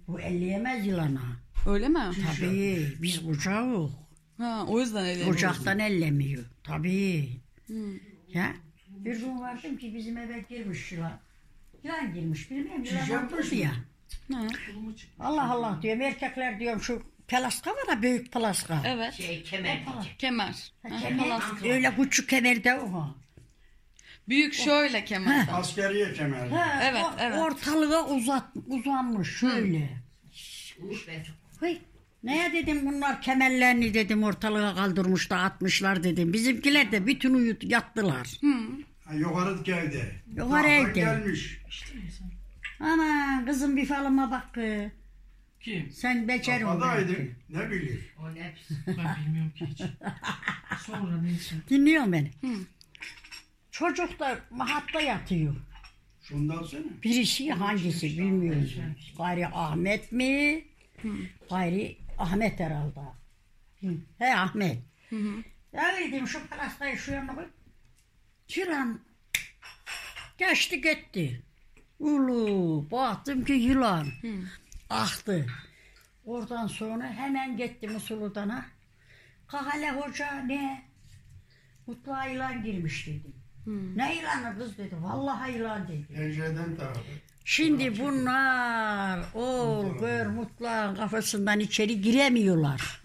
Bu 0.08 0.19
elleyemez 0.19 0.88
yılana. 0.88 1.21
Öyle 1.67 1.88
mi? 1.89 1.99
Tabii 2.39 2.93
biz 3.02 3.25
kucağız. 3.25 3.91
Ha, 4.38 4.65
o 4.67 4.80
yüzden 4.80 5.06
öyle. 5.06 5.25
Kucaktan 5.25 5.80
ellemiyor. 5.80 6.43
Tabii. 6.63 7.30
Ya 8.34 8.54
bir 9.05 9.19
gün 9.19 9.39
vardım 9.39 9.77
ki 9.77 9.93
bizim 9.95 10.17
eve 10.17 10.45
girmiş 10.49 10.91
yılan. 10.91 11.19
Yılan 11.83 12.13
girmiş 12.13 12.51
bilmiyorum 12.51 12.83
yılan 12.83 13.05
yapmış 13.05 13.45
öldürdü 13.45 13.55
ya. 13.55 13.71
Ha. 14.33 14.41
Allah 15.19 15.51
Allah 15.51 15.79
diyorum 15.81 16.01
erkekler 16.01 16.59
diyorum 16.59 16.81
şu 16.81 17.03
pelaska 17.27 17.71
var 17.71 17.88
ya 17.89 18.01
büyük 18.01 18.31
pelaska. 18.31 18.81
Evet. 18.85 19.13
Şey 19.13 19.43
kemer 19.43 19.85
diyecek. 19.85 20.19
Kemer. 20.19 20.71
Ha, 20.83 20.89
Kemer, 21.01 21.41
öyle 21.75 21.95
küçük 21.95 22.29
kemerde 22.29 22.75
o. 22.79 23.15
Büyük 24.29 24.53
şöyle 24.53 25.05
kemer. 25.05 25.47
Askeriye 25.53 26.13
kemer. 26.13 26.47
Ha, 26.47 26.79
Evet, 26.83 27.03
o- 27.05 27.13
evet. 27.19 27.38
Ortalığa 27.39 28.07
uzat, 28.07 28.43
uzanmış 28.67 29.38
şöyle. 29.38 29.89
Uğur 30.81 31.07
be. 31.07 31.23
Hıy, 31.59 31.77
neye 32.23 32.53
dedim 32.53 32.85
bunlar 32.85 33.21
kemerlerini 33.21 33.93
dedim 33.93 34.23
ortalığa 34.23 34.75
kaldırmış 34.75 35.29
da 35.29 35.38
atmışlar 35.38 36.03
dedim. 36.03 36.33
Bizimkiler 36.33 36.91
de 36.91 37.07
bütün 37.07 37.33
uyut 37.33 37.63
yattılar. 37.63 38.27
Ha, 39.10 39.15
yukarı 39.15 39.63
geldi. 39.63 40.22
Yukarı 40.36 40.50
Dağdan 40.50 40.69
evde. 40.69 40.91
gelmiş. 41.00 41.62
Ama 42.80 43.43
kızım 43.45 43.78
bir 43.78 43.86
falıma 43.86 44.32
bak. 44.32 44.54
kız. 44.54 44.91
Kim? 45.60 45.91
Sen 45.91 46.28
becer 46.28 46.62
ol. 46.62 46.65
Kafadaydı. 46.65 47.10
belki. 47.17 47.32
Ne 47.50 47.69
bilir. 47.72 48.13
O 48.19 48.36
ne? 48.36 48.54
Ben 48.88 49.26
bilmiyorum 49.26 49.52
ki 49.56 49.65
hiç. 49.65 49.82
Sonra 50.86 51.22
neyse. 51.22 51.56
Dinliyor 51.69 52.12
beni. 52.12 52.32
Çocuk 53.72 54.19
da 54.19 54.39
mahatta 54.50 55.02
yatıyor. 55.02 55.56
Şundan 56.24 56.63
sana. 56.63 56.82
Birisi 57.04 57.52
hangisi 57.52 58.06
bilmiyorum. 58.17 58.69
Gayri 59.17 59.48
Ahmet 59.48 60.12
mi? 60.12 60.63
Gayri 61.50 61.98
Ahmet 62.17 62.60
herhalde. 62.60 63.00
Hı. 63.82 63.88
He 64.19 64.36
Ahmet. 64.36 64.78
Ya 65.74 65.84
dedim 66.00 66.28
şu 66.28 66.48
parastayı 66.48 66.98
şu 66.98 67.12
yana 67.12 67.36
koy. 67.36 67.45
Yılan 68.55 68.99
geçti 70.38 70.81
gitti. 70.81 71.41
Ulu 71.99 72.85
baktım 72.91 73.45
ki 73.45 73.53
yılan. 73.53 74.07
Aktı. 74.89 75.45
Oradan 76.25 76.67
sonra 76.67 77.03
hemen 77.13 77.57
gittim 77.57 77.95
Usuludana. 77.95 78.65
Kahale 79.47 79.91
hoca 79.91 80.33
ne? 80.41 80.85
Mutluğa 81.88 82.25
yılan 82.25 82.63
girmiş 82.63 83.07
dedim. 83.07 83.33
Ne 83.95 84.15
yılanı 84.15 84.57
kız 84.57 84.77
dedi. 84.77 84.95
Vallahi 85.01 85.51
yılan 85.57 85.88
dedi. 85.88 86.05
Pencereden 86.15 86.75
tarafı. 86.75 86.99
Şimdi 87.45 87.99
bunlar 87.99 89.19
oğul 89.33 89.99
gör 89.99 90.25
mutlağın 90.25 90.95
kafasından 90.95 91.59
içeri 91.59 92.01
giremiyorlar. 92.01 93.01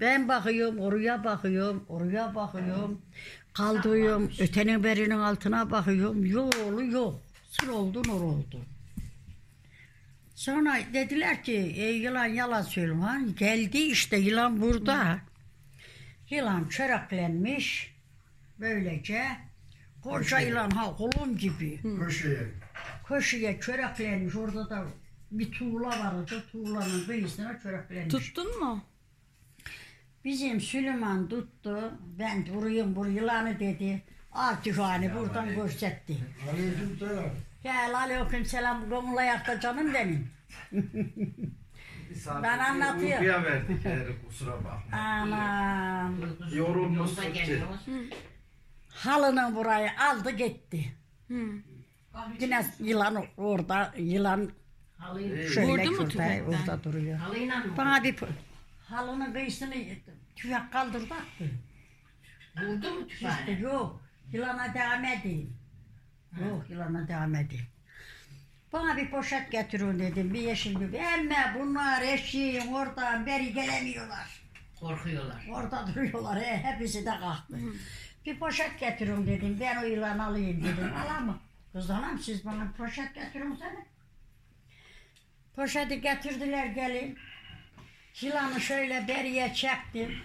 Ben 0.00 0.28
bakıyorum 0.28 0.78
oraya 0.78 1.24
bakıyorum 1.24 1.84
oraya 1.88 2.34
bakıyorum. 2.34 3.02
Kaldırıyorum 3.54 4.30
ötenin 4.38 4.84
berinin 4.84 5.10
altına 5.10 5.70
bakıyorum 5.70 6.26
yolu 6.26 6.84
yok. 6.84 7.20
Sır 7.50 7.68
oldu 7.68 8.02
nur 8.08 8.20
oldu. 8.20 8.60
Sonra 10.34 10.78
dediler 10.94 11.42
ki 11.42 11.52
e, 11.76 11.90
yılan 11.92 12.26
yalan 12.26 12.62
söylüyor. 12.62 13.36
Geldi 13.38 13.78
işte 13.78 14.16
yılan 14.16 14.60
burada. 14.60 15.18
Yılan 16.30 16.68
çöreklenmiş 16.68 17.94
böylece. 18.58 19.24
Koca 20.02 20.40
yılan 20.40 20.70
ha 20.70 20.96
kolum 20.96 21.36
gibi. 21.36 21.80
Köşeye. 21.98 22.48
Köşeye 23.08 23.60
çöreklenmiş. 23.60 24.36
Orada 24.36 24.70
da 24.70 24.84
bir 25.30 25.52
tuğla 25.52 25.88
vardı. 25.88 26.44
Tuğlanın 26.52 27.04
kıyısına 27.06 27.60
çöreklenmiş. 27.62 28.14
Tuttun 28.14 28.60
mu? 28.60 28.84
Bizim 30.24 30.60
Süleyman 30.60 31.28
tuttu. 31.28 31.92
Ben 32.18 32.46
durayım 32.46 32.96
bu 32.96 33.06
yılanı 33.06 33.60
dedi. 33.60 34.02
Al 34.32 34.54
tüfeğini 34.64 35.14
buradan 35.14 35.54
gösterdi. 35.54 36.16
Aleyküm 36.50 36.96
selam. 36.98 37.24
Gel 37.62 37.94
aleyküm 37.98 38.44
selam. 38.44 38.88
Gomul 38.88 39.16
ayakta 39.16 39.60
canım 39.60 39.94
benim. 39.94 40.30
Ben 42.42 42.58
anlatıyorum. 42.58 43.10
Uykuya 43.20 43.44
verdik 43.44 43.84
yani 43.84 44.04
kusura 44.28 44.52
bakma. 44.64 44.96
Anam. 44.98 46.14
Yorulmuşsun 46.54 47.32
ki. 47.32 47.62
Halının 48.88 49.56
burayı 49.56 49.90
aldı 50.10 50.30
gitti. 50.30 50.92
Yine 52.40 52.66
yılan 52.78 53.24
orada. 53.36 53.94
Yılan 53.98 54.50
Halıyı, 54.98 55.48
şöyle 55.50 55.68
Vurdu 55.68 55.90
mu 55.90 55.96
şurada, 55.96 56.08
tüfekten? 56.08 56.44
orada 56.44 56.84
duruyor. 56.84 57.18
halıyla 57.18 57.56
mı? 57.56 57.64
Bana 57.76 58.04
bir 58.04 58.16
halının 58.94 59.32
kıyısını 59.32 59.74
tüfek 60.36 60.72
kaldırdı 60.72 61.14
attı. 61.14 61.50
Vurdu 62.56 62.90
mu 62.94 63.06
İşte 63.08 63.28
tüfeğini? 63.28 63.62
yok. 63.62 64.02
Yılana 64.32 64.74
devam 64.74 65.04
edeyim. 65.04 65.56
Yok 66.40 66.70
yılana 66.70 67.08
devam 67.08 67.34
edeyim. 67.34 67.66
Bana 68.72 68.96
bir 68.96 69.10
poşet 69.10 69.52
getirin 69.52 69.98
dedim. 69.98 70.34
Bir 70.34 70.40
yeşil 70.40 70.80
bir. 70.80 70.92
Emme 70.92 71.56
bunlar 71.58 72.02
eşeğin 72.02 72.72
oradan 72.72 73.26
beri 73.26 73.52
gelemiyorlar. 73.52 74.40
Korkuyorlar. 74.80 75.46
Orada 75.52 75.86
duruyorlar. 75.86 76.40
He, 76.42 76.56
hepsi 76.62 77.00
de 77.06 77.10
kalktı. 77.10 77.58
Bir 78.26 78.38
poşet 78.38 78.80
getirin 78.80 79.26
dedim. 79.26 79.56
Ben 79.60 79.82
o 79.82 79.86
yılanı 79.86 80.24
alayım 80.26 80.64
dedim. 80.64 80.92
Alamam. 81.04 81.38
Kız 81.72 81.90
anam 81.90 82.18
siz 82.18 82.44
bana 82.46 82.72
poşet 82.78 83.14
getirin 83.14 83.54
sana. 83.54 83.84
Poşeti 85.56 86.00
getirdiler 86.00 86.66
gelin. 86.66 87.18
Yılanı 88.20 88.60
şöyle 88.60 89.08
beriye 89.08 89.54
çektim. 89.54 90.16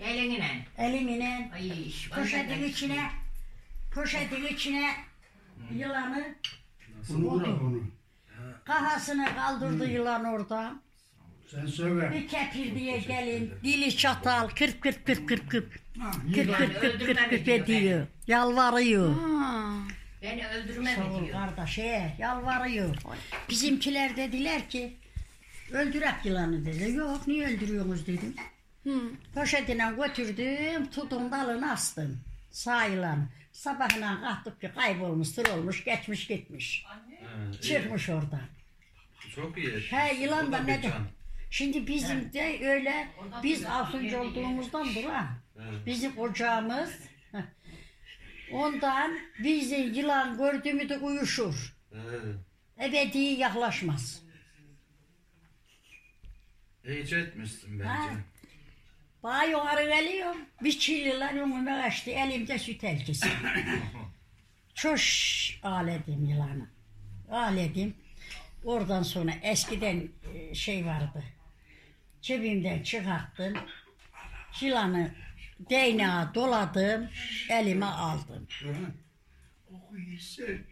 Elinle. 0.00 0.66
Elimine 0.78 1.50
Ay 1.54 1.88
iş. 1.88 2.10
poşetin 2.10 2.64
içine 2.64 3.10
poşetin 3.94 4.46
içine 4.46 4.90
yılanı 5.74 6.34
Bunu 7.08 7.40
bırak 7.40 7.62
onu. 7.62 7.82
kafasını 8.64 9.28
kaldırdı 9.36 9.90
yılan 9.90 10.24
orada. 10.24 10.74
Sen 11.50 11.66
söyle. 11.66 12.12
Bir 12.14 12.28
kepir 12.28 12.74
diye 12.74 12.98
gelin 12.98 13.52
dili 13.64 13.96
çatal 13.96 14.48
kırp 14.48 14.80
kırp 14.80 15.06
kırp 15.06 15.28
kırp 15.28 15.50
kırp 15.50 15.72
kırp 16.34 16.56
kırp 16.56 16.80
kırp 16.80 16.80
kırp 17.06 17.30
kırp 17.30 17.46
diyor 17.46 17.58
ediyor. 17.58 18.06
Yalvarıyor. 18.26 19.14
Ha. 19.20 19.74
Beni 20.22 20.46
öldürme 20.46 20.94
Sağ 20.94 21.00
mi 21.04 21.10
ol 21.10 21.26
diyor. 21.26 21.32
kardeş 21.56 21.78
he, 21.78 22.16
yalvarıyor. 22.18 22.96
Bizimkiler 23.50 24.16
dediler 24.16 24.68
ki 24.70 24.96
öldürek 25.72 26.14
yılanı 26.24 26.66
dedi. 26.66 26.92
Yok 26.92 27.26
niye 27.28 27.46
öldürüyorsunuz 27.46 28.06
dedim. 28.06 28.34
Poşetine 29.34 29.92
götürdüm 29.96 30.90
tutun 30.90 31.30
dalını 31.32 31.72
astım. 31.72 32.20
Sağ 32.50 32.84
yılanı. 32.84 33.28
Sabahına 33.52 34.20
kalktık 34.20 34.60
ki 34.60 34.70
kaybolmuş, 34.74 35.28
sır 35.28 35.46
olmuş, 35.46 35.84
geçmiş 35.84 36.26
gitmiş. 36.26 36.84
Çıkmış 37.62 38.08
orada. 38.08 38.40
Çok 39.34 39.58
iyi. 39.58 39.80
He 39.80 40.14
yılan 40.14 40.52
da 40.52 40.58
ne 40.58 40.82
de. 40.82 40.90
Şimdi 41.50 41.86
bizim 41.86 42.32
de 42.32 42.58
öyle 42.68 43.08
biz 43.42 43.64
Afyoncu 43.64 44.18
olduğumuzdan 44.18 44.94
duran 44.94 45.26
bizim 45.86 46.18
ocağımız 46.18 46.90
ondan 48.52 49.18
bizi 49.38 49.74
yılan 49.76 50.38
gördü 50.38 50.72
mü 50.72 50.88
de 50.88 50.98
uyuşur. 50.98 51.76
He. 51.92 52.86
Ebedi 52.86 53.18
yaklaşmaz. 53.18 54.22
İyice 56.88 57.16
etmişsin 57.18 57.80
Ha. 57.80 57.98
bence. 58.08 58.22
Bana 59.22 59.44
yukarı 59.44 59.82
geliyorum. 59.84 60.40
Bir 60.62 60.78
çilliler 60.78 61.34
önüme 61.34 61.82
kaçtı. 61.82 62.10
Elimde 62.10 62.58
süt 62.58 62.84
elçisi. 62.84 63.28
Çoş 64.74 65.60
ağledim 65.62 66.24
yılanı. 66.24 66.68
Ağledim. 67.30 67.94
Oradan 68.64 69.02
sonra 69.02 69.30
eskiden 69.42 70.08
e, 70.34 70.54
şey 70.54 70.86
vardı. 70.86 71.24
Cebimden 72.22 72.82
çıkarttım. 72.82 73.54
Yılanı 74.60 75.10
değneğe 75.70 76.34
doladım. 76.34 77.08
Elime 77.50 77.86
aldım. 77.86 78.48
O 79.72 79.96
iyisi. 79.96 80.64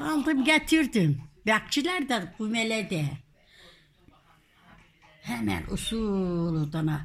Aldım 0.00 0.44
getirdim. 0.44 1.22
Bekçiler 1.46 2.08
de 2.08 2.32
kumelede. 2.38 3.04
Hemen 5.26 5.62
usul 5.70 6.72
dana 6.72 7.00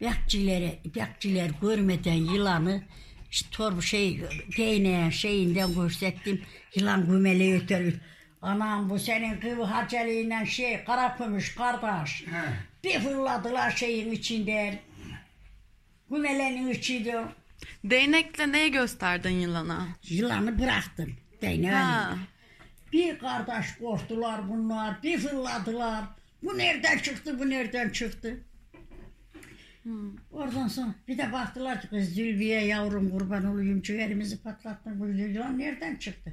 bekçilere, 0.00 0.78
bekçiler 0.94 1.50
görmeden 1.62 2.12
yılanı 2.12 2.82
işte 3.30 3.50
torba 3.50 3.80
şey 3.80 4.20
değneğin 4.56 5.10
şeyinden 5.10 5.74
gösterdim. 5.74 6.42
Yılan 6.74 7.06
kumele 7.06 7.56
ötürür. 7.56 7.94
Anam 8.42 8.90
bu 8.90 8.98
senin 8.98 9.40
kıvı 9.40 9.62
haceliğinden 9.62 10.44
şey 10.44 10.84
kara 10.84 11.16
kömüş 11.16 11.54
kardeş. 11.54 12.24
Bir 12.84 13.00
fırladılar 13.00 13.70
şeyin 13.70 14.12
içinden. 14.12 14.78
Kumelenin 16.08 16.68
içinden. 16.68 17.28
Değnekle 17.84 18.52
neye 18.52 18.68
gösterdin 18.68 19.40
yılana? 19.40 19.88
Yılanı 20.08 20.58
bıraktım. 20.58 21.16
Değneğin. 21.42 21.72
Ha. 21.72 22.14
Bir 22.92 23.18
kardeş 23.18 23.66
korktular 23.78 24.48
bunlar, 24.48 25.02
bir 25.02 25.18
fırladılar. 25.18 26.04
Bu 26.42 26.58
nereden 26.58 26.98
çıktı, 26.98 27.38
bu 27.38 27.50
nereden 27.50 27.90
çıktı? 27.90 28.36
Oradan 30.30 30.68
sonra 30.68 30.94
bir 31.08 31.18
de 31.18 31.32
baktılar 31.32 31.80
ki 31.80 31.88
kız 31.88 32.08
Zülbiye 32.14 32.64
yavrum 32.64 33.10
kurban 33.10 33.44
olayım 33.44 33.82
ciğerimizi 33.82 34.42
patlattın 34.42 35.00
bu 35.00 35.06
yılan 35.08 35.58
nereden 35.58 35.96
çıktı? 35.96 36.32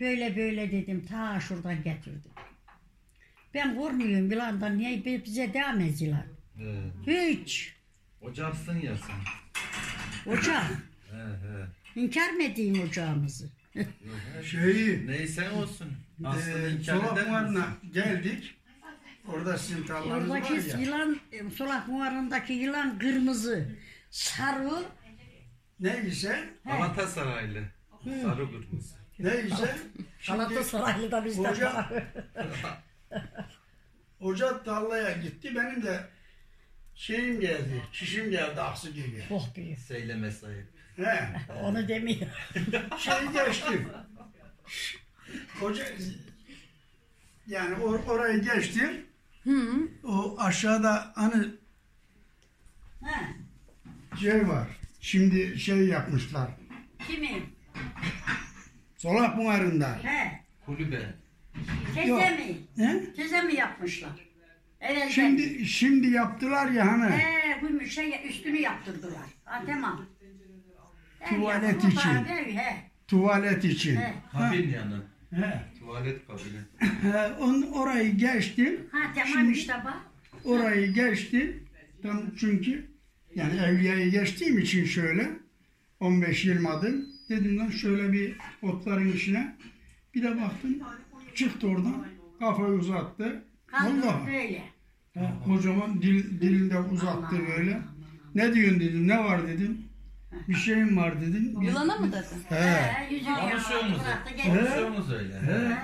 Böyle 0.00 0.36
böyle 0.36 0.72
dedim 0.72 1.06
ta 1.06 1.40
şuradan 1.40 1.82
getirdim. 1.82 2.30
Ben 3.54 3.76
korkmuyorum 3.76 4.30
yılandan 4.30 4.78
niye 4.78 5.04
bi- 5.04 5.22
bize 5.24 5.54
devam 5.54 5.80
et 5.80 6.00
yılan? 6.02 6.26
He. 7.06 7.30
Hiç. 7.30 7.74
Ocaksın 8.20 8.80
ya 8.80 8.92
sen. 8.96 9.16
Ocak. 10.32 10.64
He 11.10 11.16
he. 11.16 12.00
İnkar 12.00 12.30
mı 12.30 12.42
edeyim 12.42 12.82
ocağımızı? 12.82 13.50
Şeyi 14.50 15.06
Neyse 15.06 15.50
olsun. 15.50 15.92
Aslında 16.24 16.68
e, 16.68 16.72
inkar 16.72 17.12
eder 17.12 17.42
misin? 17.50 17.64
geldik. 17.92 18.54
Orada 19.28 19.58
sizin 19.58 19.86
tarlanız 19.86 20.30
var 20.30 20.40
Oradaki 20.40 20.68
ya. 20.70 20.78
yılan, 20.78 21.20
e, 21.32 21.50
solak 21.50 21.88
muharındaki 21.88 22.52
yılan 22.52 22.98
kırmızı, 22.98 23.68
sarı, 24.10 24.70
Neyse, 25.80 26.48
Galatasaraylı. 26.64 27.62
Sarı 28.04 28.50
kırmızı. 28.50 28.94
neyse. 29.18 29.76
Şimdi 30.20 30.38
Galatasaraylı 30.38 31.10
da 31.10 31.24
bizden 31.24 31.44
Hoca- 31.52 31.74
var. 31.74 31.88
hoca 34.18 34.62
tarlaya 34.62 35.12
gitti. 35.12 35.54
Benim 35.56 35.82
de 35.82 36.00
şeyim 36.94 37.40
geldi, 37.40 37.82
çişim 37.92 38.30
geldi 38.30 38.60
aksı 38.60 38.90
gibi. 38.90 39.22
Oh 39.30 39.56
büyük. 39.56 39.78
Seyleme 39.78 40.30
sayı. 40.30 40.66
He. 40.96 41.28
Onu 41.62 41.88
demiyor. 41.88 42.28
Şey 42.98 43.44
geçtim. 43.44 43.88
Hoca 45.60 45.84
yani 47.46 47.74
or- 47.74 48.04
orayı 48.06 48.42
geçtim. 48.42 49.06
O 50.04 50.36
aşağıda 50.38 51.12
hani 51.14 51.44
Ha, 53.02 53.20
şey 54.20 54.48
var. 54.48 54.68
Şimdi 55.00 55.58
şey 55.58 55.86
yapmışlar. 55.86 56.50
kimin? 57.08 57.42
Solak 58.96 59.36
Muharrı'nda. 59.36 59.98
He, 60.02 60.40
Kulübe. 60.66 61.14
Yok. 62.06 62.20
teyze 62.20 62.30
mi? 62.30 62.56
He? 62.76 63.12
Teyze 63.16 63.42
mi 63.42 63.54
yapmışlar? 63.54 64.28
Evet. 64.80 65.10
Şimdi 65.10 65.66
şimdi 65.66 66.06
yaptılar 66.10 66.70
ya 66.70 66.92
hani. 66.92 67.10
He, 67.10 67.62
bu 67.62 67.86
şey 67.86 68.20
üstünü 68.28 68.58
yaptırdılar. 68.58 69.26
Ha, 69.44 69.62
tamam. 69.66 70.06
Tuvalet 71.28 71.84
için. 71.84 72.10
He. 72.56 72.90
Tuvalet 73.08 73.64
için. 73.64 73.96
He. 73.96 74.14
Kabin 74.32 74.70
yanı. 74.70 75.02
He. 75.36 75.78
Tuvalet 75.78 76.26
kabini. 76.26 76.60
He, 77.02 77.26
on, 77.26 77.62
orayı 77.62 78.16
geçtim. 78.16 78.80
Ha 78.92 78.98
tamam 79.14 79.28
Şimdi- 79.32 79.52
işte 79.52 79.72
bak. 79.84 79.96
Orayı 80.44 80.92
geçtim. 80.94 81.68
Tam 82.02 82.22
çünkü 82.36 82.90
yani 83.34 83.60
Evliya'yı 83.60 84.10
geçtiğim 84.10 84.58
için 84.58 84.84
şöyle 84.84 85.30
15-20 86.00 86.68
adım 86.68 87.06
dedim 87.28 87.58
lan 87.58 87.70
şöyle 87.70 88.12
bir 88.12 88.36
otların 88.62 89.12
içine 89.12 89.56
bir 90.14 90.22
de 90.22 90.40
baktım 90.40 90.78
çıktı 91.34 91.68
oradan 91.68 92.06
kafayı 92.38 92.72
uzattı. 92.72 93.44
Vallahi 93.72 94.26
böyle. 94.26 94.62
he, 95.14 95.30
kocaman 95.44 96.02
dil, 96.02 96.40
dilinde 96.40 96.78
uzattı 96.78 97.36
böyle. 97.48 97.82
Ne 98.34 98.54
diyorsun 98.54 98.80
dedim 98.80 99.08
ne 99.08 99.18
var 99.24 99.48
dedim. 99.48 99.78
Bir 100.48 100.54
şeyim 100.54 100.96
var 100.96 101.20
dedim. 101.20 101.62
Yılana 101.62 101.96
mı 101.96 102.12
dedin? 102.12 102.44
He. 102.48 102.54
He, 102.54 103.14
yüzünü 103.14 103.34
Konuşuyor 103.34 103.60
yakaladı, 103.80 103.88
musun? 103.88 104.04
bıraktı, 104.06 104.30
gitti. 104.34 104.48
Konuşuyorsunuz 104.48 105.12
öyle. 105.12 105.34
He. 105.40 105.76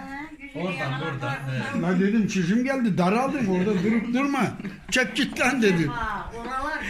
Oradan, 0.60 1.00
buradan, 1.00 1.30
he. 1.32 1.82
Ben 1.82 2.00
dedim 2.00 2.26
çişim 2.28 2.64
geldi 2.64 2.98
daraldım 2.98 3.48
orada 3.48 3.82
durup 3.84 4.14
durma. 4.14 4.42
Çek 4.90 5.16
git 5.16 5.40
lan 5.40 5.62
dedim. 5.62 5.92
Oralar 6.36 6.84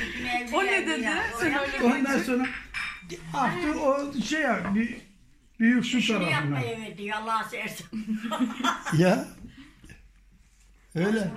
O 0.53 0.64
ne 0.64 0.87
dedi? 0.87 1.01
ya. 1.01 1.23
Sen 1.40 1.55
öyle 1.59 1.83
Ondan 1.99 2.18
sonra 2.18 2.46
aktı 3.35 3.81
o 3.81 4.12
şey 4.23 4.40
ya 4.40 4.61
bir 4.75 4.96
büyük 5.61 5.87
su 5.87 6.01
Şunu 6.01 6.18
tarafına. 6.18 6.37
yapmayı 6.37 6.79
verdi 6.81 7.14
Allah 7.14 7.44
sersin. 7.51 7.87
Ya. 8.99 9.25
Öyle. 10.94 11.31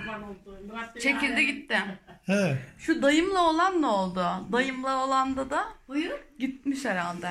Çekildi 1.01 1.45
gitti. 1.45 1.77
He. 2.25 2.57
Şu 2.77 3.01
dayımla 3.01 3.41
olan 3.49 3.81
ne 3.81 3.86
oldu? 3.88 4.25
Dayımla 4.51 5.05
olanda 5.05 5.49
da 5.49 5.65
Buyur. 5.88 6.19
gitmiş 6.39 6.86
herhalde. 6.86 7.29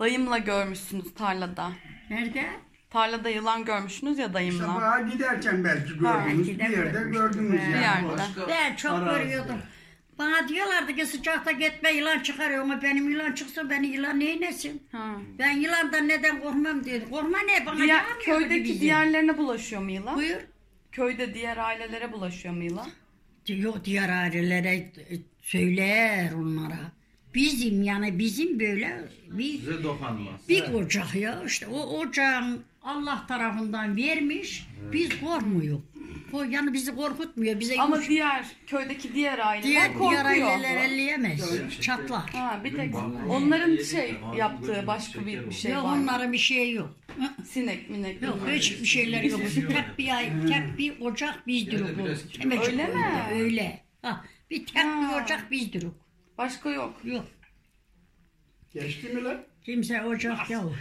Dayımla 0.00 0.38
görmüşsünüz 0.38 1.14
tarlada. 1.14 1.70
Nerede? 2.10 2.46
Tarlada 2.90 3.28
yılan 3.28 3.64
görmüşsünüz 3.64 4.18
ya 4.18 4.34
dayımla. 4.34 4.66
Sabaha 4.66 5.00
giderken 5.00 5.64
belki 5.64 5.98
gördünüz. 5.98 6.48
Bir 6.48 6.58
de 6.58 6.62
yerde 6.62 6.76
görmüştük. 6.90 7.12
gördünüz 7.12 7.52
Bir 7.52 7.58
yani. 7.68 7.82
yerde. 8.06 8.22
Ben 8.48 8.76
çok 8.76 8.92
Arazide. 8.92 9.24
görüyordum. 9.24 9.56
Bana 10.18 10.48
diyorlardı 10.48 10.94
ki 10.94 11.06
sıcakta 11.06 11.50
gitme 11.52 11.90
yılan 11.92 12.18
çıkarıyor 12.18 12.62
ama 12.62 12.82
benim 12.82 13.10
yılan 13.10 13.32
çıksa 13.32 13.70
beni 13.70 13.86
yılan 13.86 14.20
neylesin? 14.20 14.82
Ha. 14.92 15.14
Ben 15.38 15.50
yılandan 15.50 16.08
neden 16.08 16.40
korkmam 16.40 16.84
diyordu. 16.84 17.04
Korkma 17.10 17.38
ne 17.38 17.66
bana 17.66 17.76
Diğer, 17.78 18.04
köydeki 18.24 18.80
diğerlerine 18.80 19.38
bulaşıyor 19.38 19.82
mu 19.82 19.90
yılan? 19.90 20.16
Buyur. 20.16 20.36
Köyde 20.92 21.34
diğer 21.34 21.56
ailelere 21.56 22.12
bulaşıyor 22.12 22.54
mu 22.54 22.62
yılan? 22.64 22.86
Yok 23.48 23.84
diğer 23.84 24.08
ailelere 24.08 24.74
e, 24.74 24.92
söyler 25.42 26.32
onlara. 26.32 26.92
Bizim 27.34 27.82
yani 27.82 28.18
bizim 28.18 28.60
böyle 28.60 29.04
bir 29.30 29.58
Size 29.58 29.82
dokunmaz. 29.82 30.48
Bir 30.48 30.62
ocak 30.72 31.14
ya 31.14 31.42
işte 31.46 31.66
o 31.66 31.98
ocağın 31.98 32.62
Allah 32.82 33.24
tarafından 33.28 33.96
vermiş. 33.96 34.66
Biz 34.92 35.20
korkmuyor. 35.20 35.80
O 36.32 36.42
yani 36.42 36.72
bizi 36.72 36.94
korkutmuyor. 36.96 37.60
Bize 37.60 37.74
Ama 37.78 37.96
yumuş- 37.96 38.08
diğer 38.08 38.46
köydeki 38.66 39.14
diğer 39.14 39.38
aileler 39.38 39.64
diğer, 39.64 39.92
korkuyor. 39.92 40.10
diğer 40.10 40.24
aileler 40.24 40.76
elleyemez. 40.76 41.40
Çatlar. 41.80 42.30
Ha, 42.30 42.60
bir 42.64 42.76
tek 42.76 42.94
onların 43.28 43.76
şey 43.82 44.14
yaptığı 44.36 44.84
başka 44.86 45.26
bir, 45.26 45.46
bir 45.46 45.54
şey 45.54 45.72
yok 45.72 45.84
var. 45.84 45.98
onlara 45.98 46.32
bir 46.32 46.38
şey 46.38 46.72
yok. 46.72 46.94
Sinek 47.44 47.90
minek. 47.90 48.22
Yok 48.22 48.36
bilmem. 48.40 48.54
hiçbir 48.54 48.86
şeyler 48.86 49.22
yok. 49.22 49.40
tek 49.54 49.98
bir 49.98 50.16
ay, 50.16 50.46
tek 50.48 50.78
bir 50.78 51.00
ocak 51.00 51.44
kibar. 51.46 51.98
Hemencik 52.38 52.68
Öyle 52.68 52.86
mi? 52.86 53.04
Öyle. 53.32 53.80
Ha, 54.02 54.24
bir 54.50 54.66
tek 54.66 54.84
Ha. 54.84 55.18
bir 55.18 55.24
ocak 55.24 55.50
bizdir 55.50 55.82
o. 55.82 55.94
Başka 56.38 56.70
yok. 56.70 57.00
Yok. 57.04 57.24
Geçti 58.74 59.08
mi 59.08 59.24
lan? 59.24 59.44
Kimse 59.64 60.02
ocak 60.02 60.50
yok. 60.50 60.72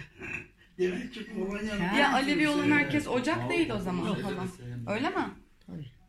Demek 0.80 1.14
ki 1.14 1.26
Polonya. 1.34 1.92
Ha. 1.92 1.98
Ya 1.98 2.14
Alevi 2.14 2.50
olan 2.50 2.72
herkes 2.72 3.08
ocak 3.08 3.50
değil 3.50 3.70
o 3.70 3.80
zaman 3.80 4.16
falan. 4.16 4.50
Öyle 4.88 5.10
mi? 5.10 5.30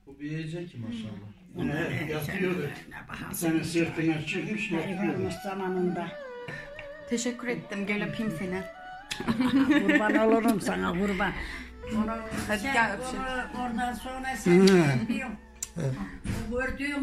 Bu 0.07 0.19
büyüyecek 0.19 0.71
ki 0.71 0.79
maşallah. 0.79 1.79
Evet, 1.79 2.11
yatıyordu. 2.11 2.71
Ne 2.91 3.09
bahası. 3.09 3.41
Senin 3.41 3.63
sırtına 3.63 4.27
çıkmış 4.27 4.71
yatıyordu. 4.71 5.13
Varmış 5.13 5.35
zamanında. 5.45 6.09
Teşekkür 7.11 7.49
ettim. 7.49 7.87
Gel 7.87 8.05
öpeyim 8.09 8.33
seni. 8.39 8.63
Kurban 9.69 10.15
olurum 10.17 10.61
sana 10.61 10.93
kurban. 10.93 11.33
Hadi 12.49 12.59
Sen 12.61 12.73
gel 12.73 12.93
öpüşelim. 12.95 13.21
onu 13.23 13.63
oradan 13.65 13.93
sonra 13.95 14.37
sen 14.37 14.63
biliyorum. 15.09 15.37
Gördüğüm 16.51 17.03